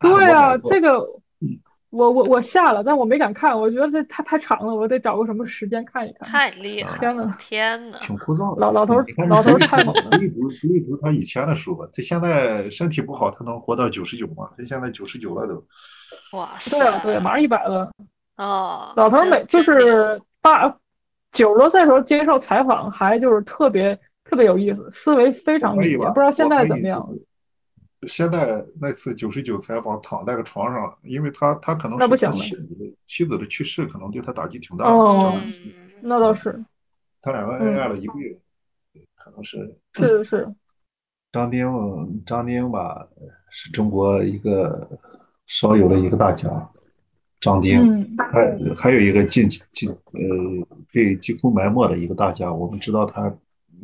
[0.00, 0.98] 对 啊，这个
[1.40, 1.48] 嗯
[1.94, 6.28] 我我我下了，但我没敢看，我觉得这太太长了，我得找个什么时间看一看。
[6.28, 6.98] 太厉啊，害了！
[6.98, 8.60] 天呐，天呐，挺枯燥的。
[8.60, 8.96] 老老头
[9.28, 10.10] 老头太猛了。
[10.10, 14.48] 读一读读一读他以前的书吧，他现在身体不好，他能活到九十九吗？
[14.58, 15.64] 他现在九十九了都。
[16.36, 17.90] 哇对啊，对，马上一百了。
[18.36, 19.62] 哦，老头儿每就。
[19.62, 20.68] 是八
[21.32, 25.96] 九十多岁的时候接受采访，还就是特别特别有意思，思维非常敏捷。
[25.96, 26.10] 可以吧？
[26.10, 27.08] 不知道现在怎么样？
[28.06, 32.00] 现在那次九十九采访躺在个床上，因为他他可能。
[32.00, 34.90] 是他妻子的妻子的去世，可能对他打击挺大的。
[34.92, 35.40] 哦，
[36.00, 36.64] 那倒是，
[37.20, 38.36] 他两个恩爱嗯，了一个月，
[39.16, 40.54] 可能是是是，
[41.32, 41.66] 张丁
[42.24, 43.06] 张丁吧，
[43.50, 44.88] 是中国一个
[45.46, 46.70] 少有的一个大家。
[47.40, 53.30] 张丁，嗯还还有一个近近呃被几乎埋没的一个大家，我们知道他，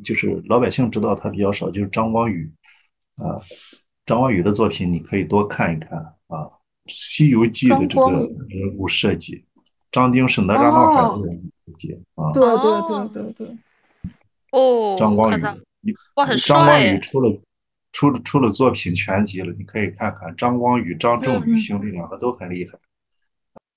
[0.03, 2.51] 就是老百姓知道他比较少，就是张光宇
[3.17, 3.37] 啊，
[4.11, 5.97] 张光宇的作品你可以多看一看
[6.27, 6.37] 啊，
[6.89, 8.29] 《西游记》的这个。
[8.49, 9.45] 人物设计，
[9.93, 13.57] 张丁是哪吒闹海的哦，人物设计啊，对对对哦对对，
[14.51, 15.31] 哦，张光
[15.83, 16.99] 宇，哇，很张光宇！
[16.99, 17.41] 出了
[17.93, 22.77] 出了出了作品全集了，你可以看看张光宇、张仲宇兄弟两个都很厉害。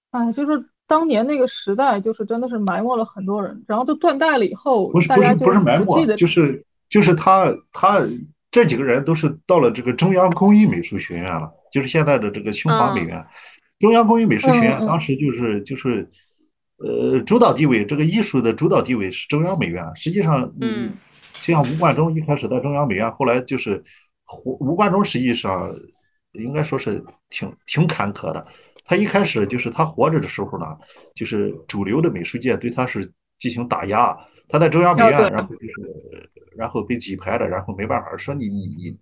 [0.09, 7.99] 哎，就是当年那个时代，就是真的是埋没了很多人，然后就断代了以后，不是不是不是埋没，就是就是他他
[8.54, 13.26] 这几个人都是到了这个中央工艺美术学院了，就是现在的这个清华美嗯院。
[13.80, 16.08] 中央工艺美术学嗯院当嗯时就是就是
[16.78, 19.84] 呃主导地位，这个艺术的主导地位是中央美院。
[19.95, 20.91] 实际上，嗯
[21.41, 23.82] 就像吴冠中一开始在中央美院，后来就是
[24.24, 25.76] 胡吴冠中实际上
[26.34, 28.45] 应该说是挺挺坎坷的。
[28.86, 30.78] 他一开始就是他活着的时候呢，
[31.16, 34.16] 就是主流的美术界对他是进行打压。
[34.47, 38.97] 他在中央美哦院，然后就是然后被挤排了，然后没办法说你你你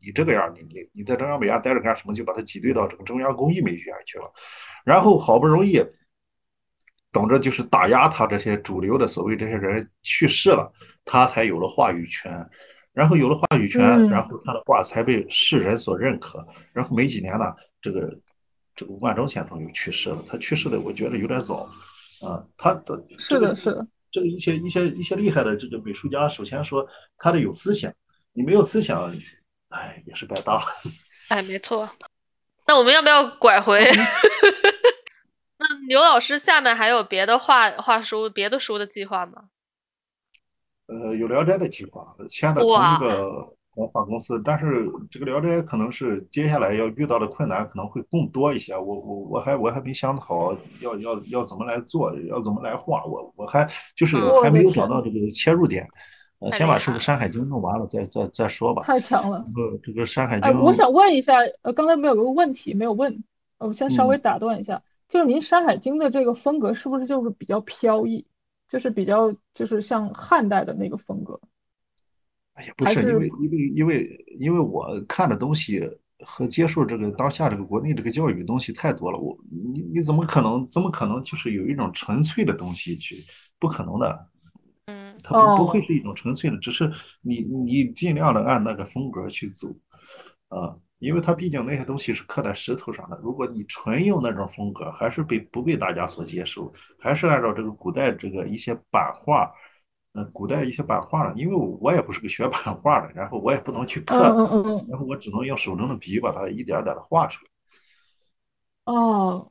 [0.00, 2.12] 你这个样，你你你在中央美院待着干什么？
[2.14, 4.32] 就把他挤兑到这个中央工艺美学院去了。
[4.84, 5.82] 然后好不容易
[7.12, 10.72] 等着就是打压他这些主流的所谓这些人去世了，
[11.04, 12.46] 他才有了话语权。
[12.92, 16.46] 然后有了话语权，然嗯后他的画才被世人所认可。
[16.72, 18.16] 然后没几年呢，这个
[18.76, 20.22] 这个吴冠中先生就去世了。
[20.24, 21.68] 他去世的我觉得有点早，
[22.22, 26.88] 啊，他的这个是的，是的，这个一些一些一些厉害的这个美术家，首先说
[27.18, 27.92] 他得有思想，
[28.32, 29.12] 你没有思想，
[29.70, 30.64] 哎，也是白搭了。
[31.30, 31.90] 哎，没错。
[32.64, 33.84] 那我们要不要拐回？
[35.58, 39.46] 那刘老师下面还有别的画画书、别的书的计划吗？
[40.86, 48.76] 呃，有《聊斋》的计划，签的同一个文化公司，但是这个《聊斋》可能是接下来要遇到的困难可能会更多一些。
[48.76, 53.66] 我我我还我还没想好要要要怎么来做，要怎么来画，我我还
[53.96, 55.86] 就是嗯还没有找到这个切入点。
[56.40, 58.82] 呃，先把这个《山海经》弄完了，再再再说吧。
[58.82, 59.38] 太强了。
[59.38, 63.24] 呃，这个《山海经哎，》，我想问一下，呃，刚才没有个问题没有问，
[63.58, 68.26] 我先稍微嗯打断一下，就是您《山海经》的这个风格是不是就是比较飘逸，
[68.68, 71.40] 就是比较就是像汉代的那个风格？
[72.54, 75.82] 哎呀，不是，因为因为因为因为我看的东西，
[76.24, 83.16] 和接受这个当下这个国内这个教育东西太多了，我你你怎么可能怎么可能就是有一种纯粹的东西去？
[83.58, 84.28] 不可能的，
[84.86, 86.90] 嗯它不不会哦，是一种纯粹的，只是
[87.22, 89.68] 你你尽量的按那个风格去走
[90.48, 93.18] 啊，因为它毕竟那些东西是刻在石头上的。
[93.22, 99.50] 如果你纯用那种风格，还是被不被大家所接受，还是按照这个古代这个一些版画，
[100.14, 107.50] 呃，古代一些版画呢，因为我也不是个学 版画的，然后我也不能去嗯刻它，嗯嗯然后我只能用手中的笔把它一点点的画出来。
[108.86, 109.50] 嗯，哦。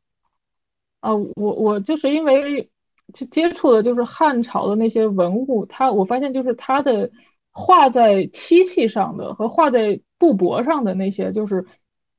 [1.02, 2.72] 啊，我我就是因为
[3.14, 7.12] 去接触的就是汉朝的那些文物，它我发现就是它的
[7.52, 11.66] 画在漆器上的和画在布帛上的那些，就是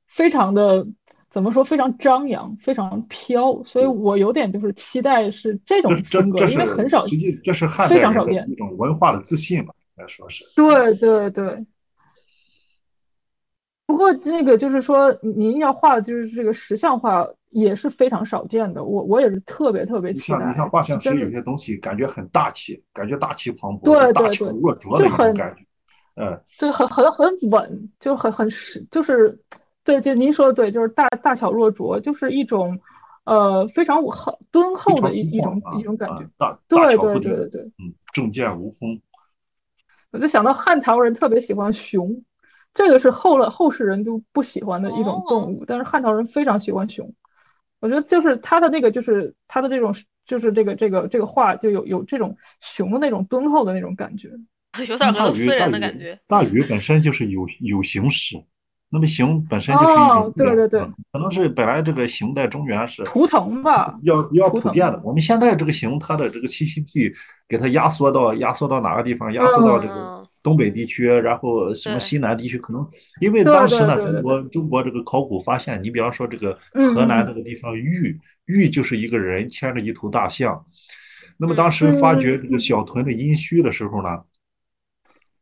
[0.07, 0.87] 非常的
[1.35, 8.37] 怎么说，非常张扬，非常飘，所以我有点就是期待是这种风格，因为很少，实际这是汉非代常少见。
[8.37, 10.45] 人一种文化的自信吧，应该说是。
[10.55, 11.67] 对对对，
[13.85, 21.37] 不过那个就是说，您要画的就是这个石像画也是非常少见的，我我也是特别特别期待，像你像画像石有是真的。
[21.37, 25.57] 些东西感觉很大气，感觉大气磅礴，就大巧对对对，若拙的感觉。
[26.15, 29.37] 嗯，对，很很很稳，就很很实，就是
[29.85, 32.81] 对，就您说的对，就是大大巧若拙，就是一种
[33.25, 36.25] 呃非常厚敦厚的一一种一种感觉。
[36.25, 39.01] 啊，大大对巧不绝，对对对对，嗯，正见无锋。
[40.11, 42.23] 我就想到汉朝人特别喜欢熊，
[42.73, 47.13] 这个是后了后世人都不喜欢的一种动哦，物，但是汉朝人非常喜欢熊。
[47.81, 54.31] 我觉得就是他的那个，就是他的这种，就是这个这个这个画就有有这种熊的那种敦厚的那种感觉。
[54.89, 56.19] 有点俄罗斯人的感觉。
[56.27, 58.37] 大禹本身就是有有形史，
[58.95, 64.49] 那么形本身就是一种哦，对对对，啊，可能是本来这个形在中原是图腾吧，比较比较。
[64.49, 65.01] 普遍的。
[65.03, 67.13] 我们现在这个形，它的这个栖息地
[67.49, 69.33] 给它压缩到压缩到哪个地方？
[69.33, 72.87] 压缩到这个嗯，东北地区，然后什么，西南地区，可能
[73.21, 80.65] 因为当时呢，中国中国这个考古发现，你比方说这个嗯河南嗯这个地方玉玉就是一个人牵着一头大象。
[81.37, 84.21] 那么当嗯时发掘这个小屯的殷墟的时候呢，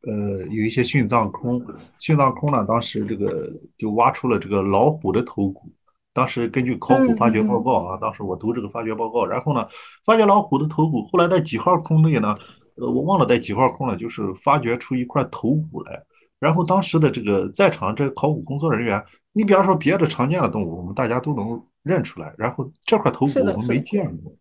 [0.06, 1.60] 呃，有一些殉葬空，
[2.00, 5.70] 殉葬空呢，当时这个就挖出了这个老虎的头骨。
[6.14, 9.66] 当时根据考古嗯发掘报嗯告啊，当时我读这个发掘报告，然后呢，
[10.04, 12.36] 发掘老虎的头骨，后来在几号坑内呢，
[12.76, 16.02] 呃，我忘了在几号坑了，就是发掘出一块头骨来。
[16.38, 24.32] 然后当时的这个在场这考古工作人员，你比方说别的常见的动物，我们大家都能认出来，然后这块头嗯，骨我们没见过。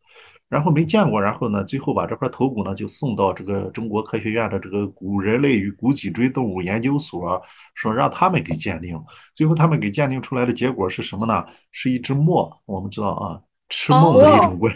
[0.52, 7.41] 然后没见过，然后呢，最后把这块头骨呢就送到这个中国科学院的这个古人类与古脊椎动物研究所，
[7.74, 9.02] 说让他们给鉴定。
[9.34, 11.45] 最后他们给鉴定出来的结果是什么呢？
[11.72, 12.62] 是一只墨。
[12.66, 13.39] 我们知道啊，
[13.72, 14.72] 吃梦的一种哦怪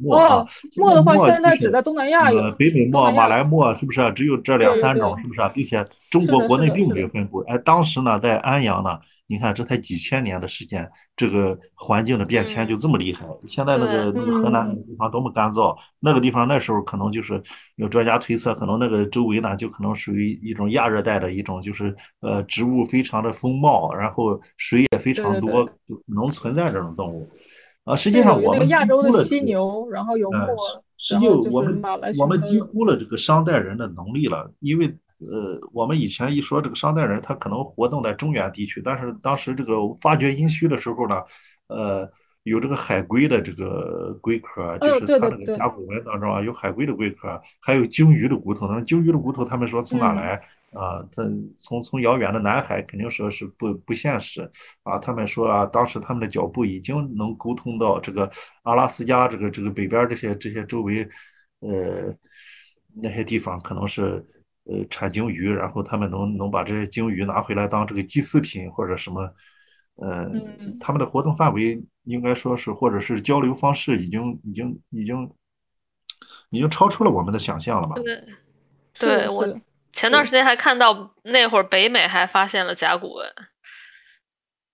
[0.00, 4.10] 墨啊，哦，墨的话现在只在东南亚有，呃北美墨、马来墨，是不是啊？
[4.12, 5.48] 只有这两三种，是不是啊？
[5.48, 7.40] 并且中国国内并，没有分布。
[7.48, 13.26] 哎，当时呢，在安阳呢，你看这才几千年的时间，这个环境的变迁就嗯，这么厉害。
[13.48, 17.42] 现在那个，那个河南那个嗯地方多么干燥，那个地方那时候可能就是
[17.74, 25.68] 有专家推测，可能那个周围呢就可能属于一种亚热带的一种，就是呃植物非常的丰茂，然后水也非常多，
[26.06, 27.28] 能存在这种动物。
[27.88, 29.24] 啊，实际上我们低亚洲的。
[29.24, 30.54] 犀牛，然后有呃，
[30.96, 31.82] 实际我们
[32.18, 32.40] 我们。
[32.42, 34.86] 低估了这个商代人的能力了，因为
[35.18, 41.22] 呃，我们以前一说这个商代人，他可能活动在中原地区，但是当时这个发掘殷墟的时候呢，
[41.68, 42.08] 呃，
[42.44, 48.68] 有这个海龟的这个龟壳，就哦，是它那个甲骨文当中啊有海龟的龟壳，还有鲸鱼的骨头。
[48.68, 50.40] 那鲸鱼的骨头，他们说从哪嗯，来？
[50.72, 51.22] 啊，他
[51.56, 54.48] 从从遥远的南海，肯定说是不不现实
[54.82, 54.98] 啊。
[54.98, 58.30] 他们说啊，当时他们的脚步已经能沟通到这个
[58.64, 61.08] 阿拉斯加这个这个北边这些这些周围，
[61.60, 62.14] 呃，
[62.94, 64.24] 那些地方可能是
[64.64, 69.22] 呃产鲸鱼，然后他们能能把这些鲸鱼拿回来当这个祭祀品或者什么，
[69.96, 75.30] 呃，嗯，他们的活动范围应该说是或者是交流方式已经已经已经
[76.50, 77.94] 已经超出了我们的想象了吧？
[77.96, 78.22] 对，
[78.92, 79.60] 对，我
[79.98, 83.26] 前段时间还看到那会儿北美还发现了甲骨文，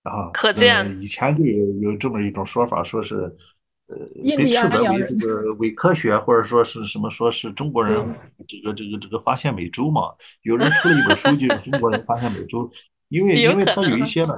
[0.03, 3.15] 啊，呃，可见，以前就有有这么一种说法，说是，
[3.87, 3.97] 呃，
[4.37, 8.07] 被斥责为这个伪科学，或者说是什么，说是中国人，
[8.47, 10.13] 这个这个这个发现美洲嘛。
[10.43, 12.69] 有人出了一本书，就中国人发现美洲，
[13.09, 14.33] 因为 因为他有，一些呢，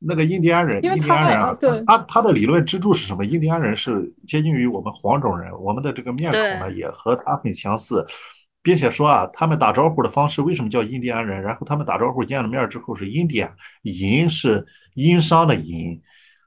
[0.00, 3.24] 那个印第安人，印第安人啊，他他的理论支柱是什么？
[3.24, 8.04] 印第安人是接近于我们黄种人，我们的这个面孔，呢也和他很相似，
[8.66, 11.40] 并且说啊，他们打招呼的方式为什么叫印第安人？
[11.40, 16.02] 然后他们打招呼见了面之后是印第安，银是殷商的殷，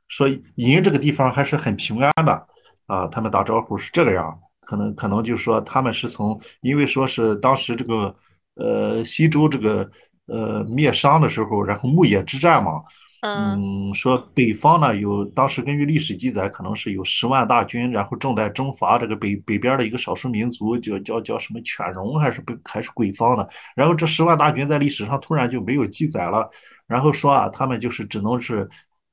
[0.10, 2.46] 说银这个地方还是很平安的
[2.88, 8.14] 啊，他们打招呼是这个样，可能可能就是说他们是从，因为说是当时这个
[8.56, 9.90] 呃西周这个
[10.26, 12.84] 呃灭商的时候，然后牧野之战嘛。
[13.22, 23.50] 嗯，说北方呢有，当时根据历史记载，可能是有十万大军，然后正在征伐这个北北边的一个少数民族，叫叫叫什么犬戎还是北还是鬼方的。
[23.76, 26.50] 然后这十万大军在历史上突然就没有记载了，
[26.88, 28.66] 然后说啊，他们就是只能是，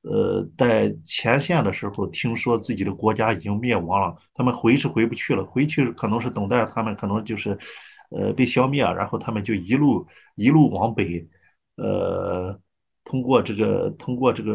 [0.02, 7.58] 呃，在前线的时候听说自己的国家已经灭亡了，他们回是回不去了，回去可能是等待他们可能就是，
[8.10, 10.06] 呃，被消灭，然后他们就一路
[10.36, 11.26] 一路往北，
[11.74, 12.56] 呃。
[13.06, 14.52] 通过这个，通过这个，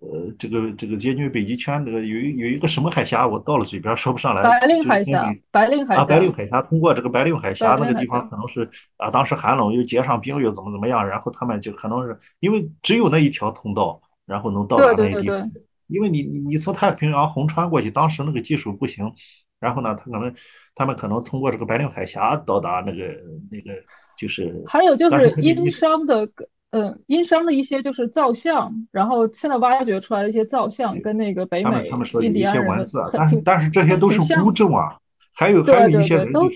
[0.00, 4.42] 呃，这个这个接近北极圈，这个有有一个什么海峡，我到了嘴边说不上来。
[4.42, 6.02] 白令海峡，白令海峡。
[6.02, 8.68] 啊，白令海峡，通过这个白令海峡那个地方，可能是
[8.98, 15.50] 啊，当时寒冷又结上冰又怎么怎么样，然后他们就可能是因为只有那一条通道，然后能到达那地方。
[15.86, 19.10] 因为你你你从太平洋横穿过去，当时那个技术不行，
[19.58, 20.34] 然后呢，他可能
[20.74, 23.14] 他们可能通过这个白令海峡到达那个
[23.50, 23.78] 那个
[24.18, 24.62] 就是。
[24.66, 26.28] 还有就是殷商的。
[26.74, 31.88] 嗯，殷商的一些就是造像，然后现在挖掘出来的一些造像，跟那个北美
[32.20, 34.96] 印第安人文字，但是但是这些都是孤证啊。
[35.36, 36.54] 还有还有一些人就是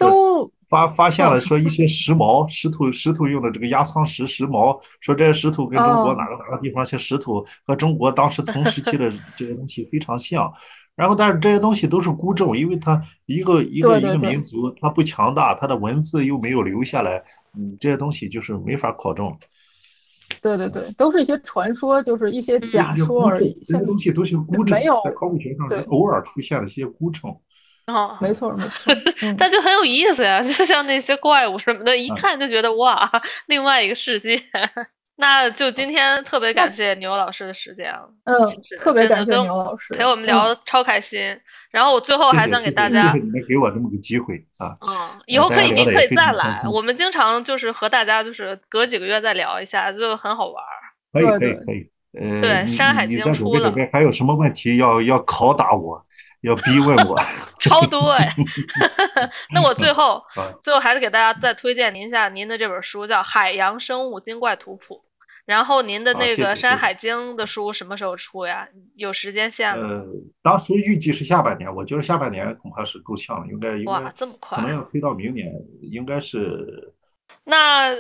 [0.68, 10.52] 发发现了说一些石矛，石头石头用的这个压舱石石矛，说这些石头跟中国哪个哪个地方些石头和中国当时同时期的 这些东西非常像。
[10.94, 17.22] 然后但是这些东西都是孤证，因为它一个一个一个民族它不强大，它的文字又没有留下来，
[17.56, 19.32] 嗯，这些东西就是没法考证。
[20.40, 23.58] 对对对，都是一些传说，就是一些假说而已。
[23.66, 27.34] 这些东西都是孤证，没有在考古学上偶尔出现了一些孤证。
[27.86, 28.94] 哦，没错没错，
[29.38, 33.10] 但就很有意思呀，就像那些怪物什么的，一看就觉得哇，
[33.46, 34.42] 另外一个世界。
[35.20, 38.38] 那就今天特别感谢牛老师的时间了，嗯，
[38.78, 41.40] 特别感谢牛老师陪我们聊超开心。
[41.72, 44.76] 然后我最后还想给大家，谢谢你们给我这么个机会啊。
[44.80, 50.62] 嗯，以后可以您可以再来，我们经常就是和大家就是隔几个月再聊一下，就很好玩。
[51.12, 56.06] 可以可以可以，呃，对，《山海经》出了，还有什么问题要要拷打我，
[56.42, 57.18] 要逼问我？
[57.58, 58.32] 超多哎。
[59.52, 60.22] 那我最后
[60.62, 65.02] 最后还是给大家再推荐您一下您的这本书，叫《海洋生物精怪图谱》。
[65.48, 68.68] 然后您的那个《山海经》的书什么时候出呀？
[68.96, 69.88] 有时间线吗？
[69.88, 70.06] 呃，
[70.42, 75.50] 当时预计是下半年，我觉得下半年恐怕是够呛了，应该应该哇这么快，可能要推到明年，
[75.80, 76.92] 应该是。
[77.44, 77.94] 那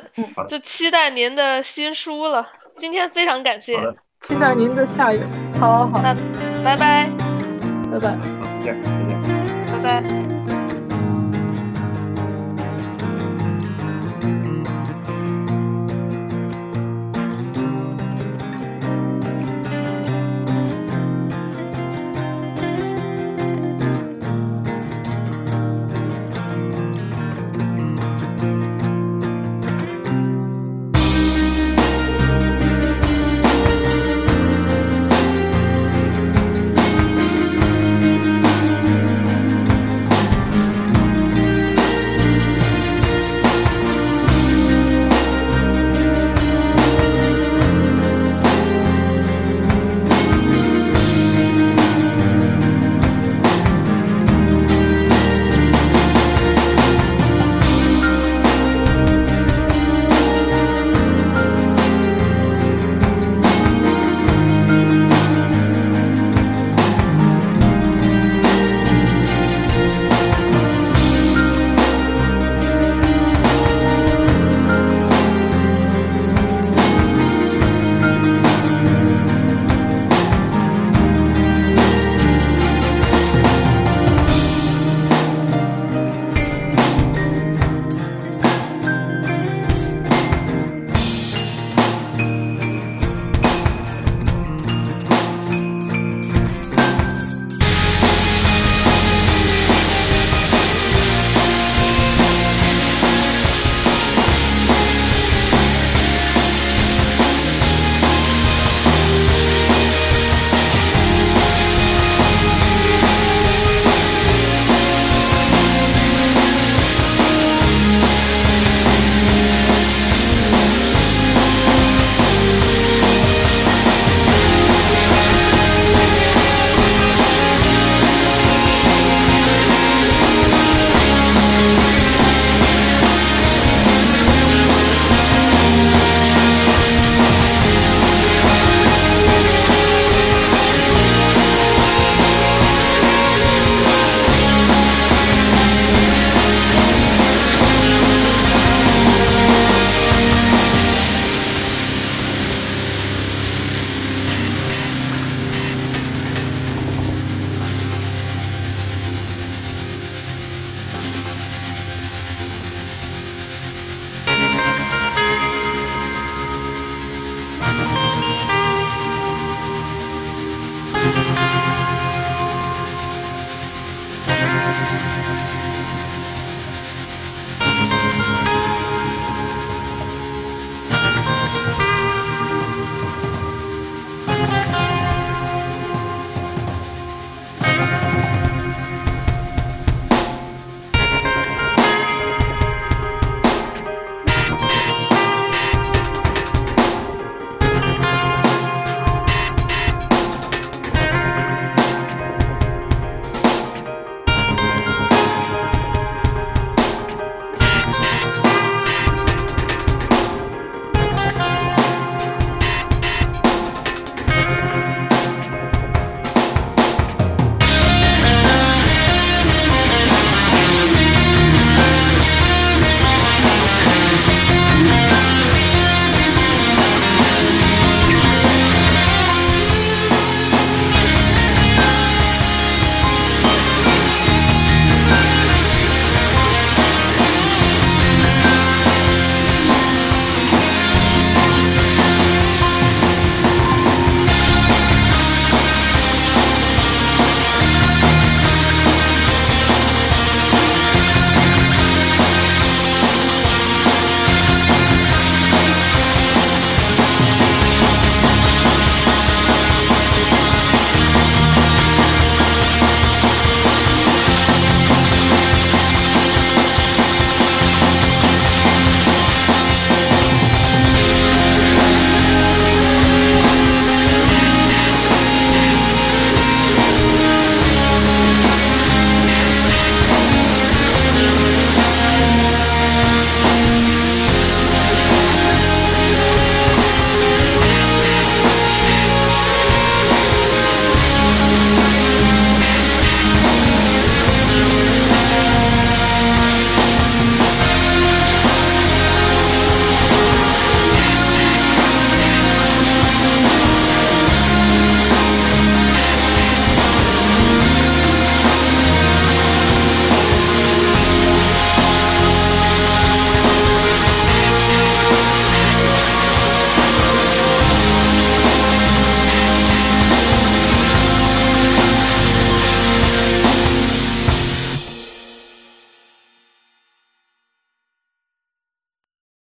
[0.46, 2.46] 就期待您的新书了。
[2.76, 3.78] 今天非常感谢，
[4.20, 5.26] 期待您的下一个。
[5.58, 6.14] 好，好，那
[6.62, 7.10] 拜拜，
[7.90, 8.18] 拜拜，
[8.60, 9.22] 再见，再见，
[9.72, 10.37] 拜拜。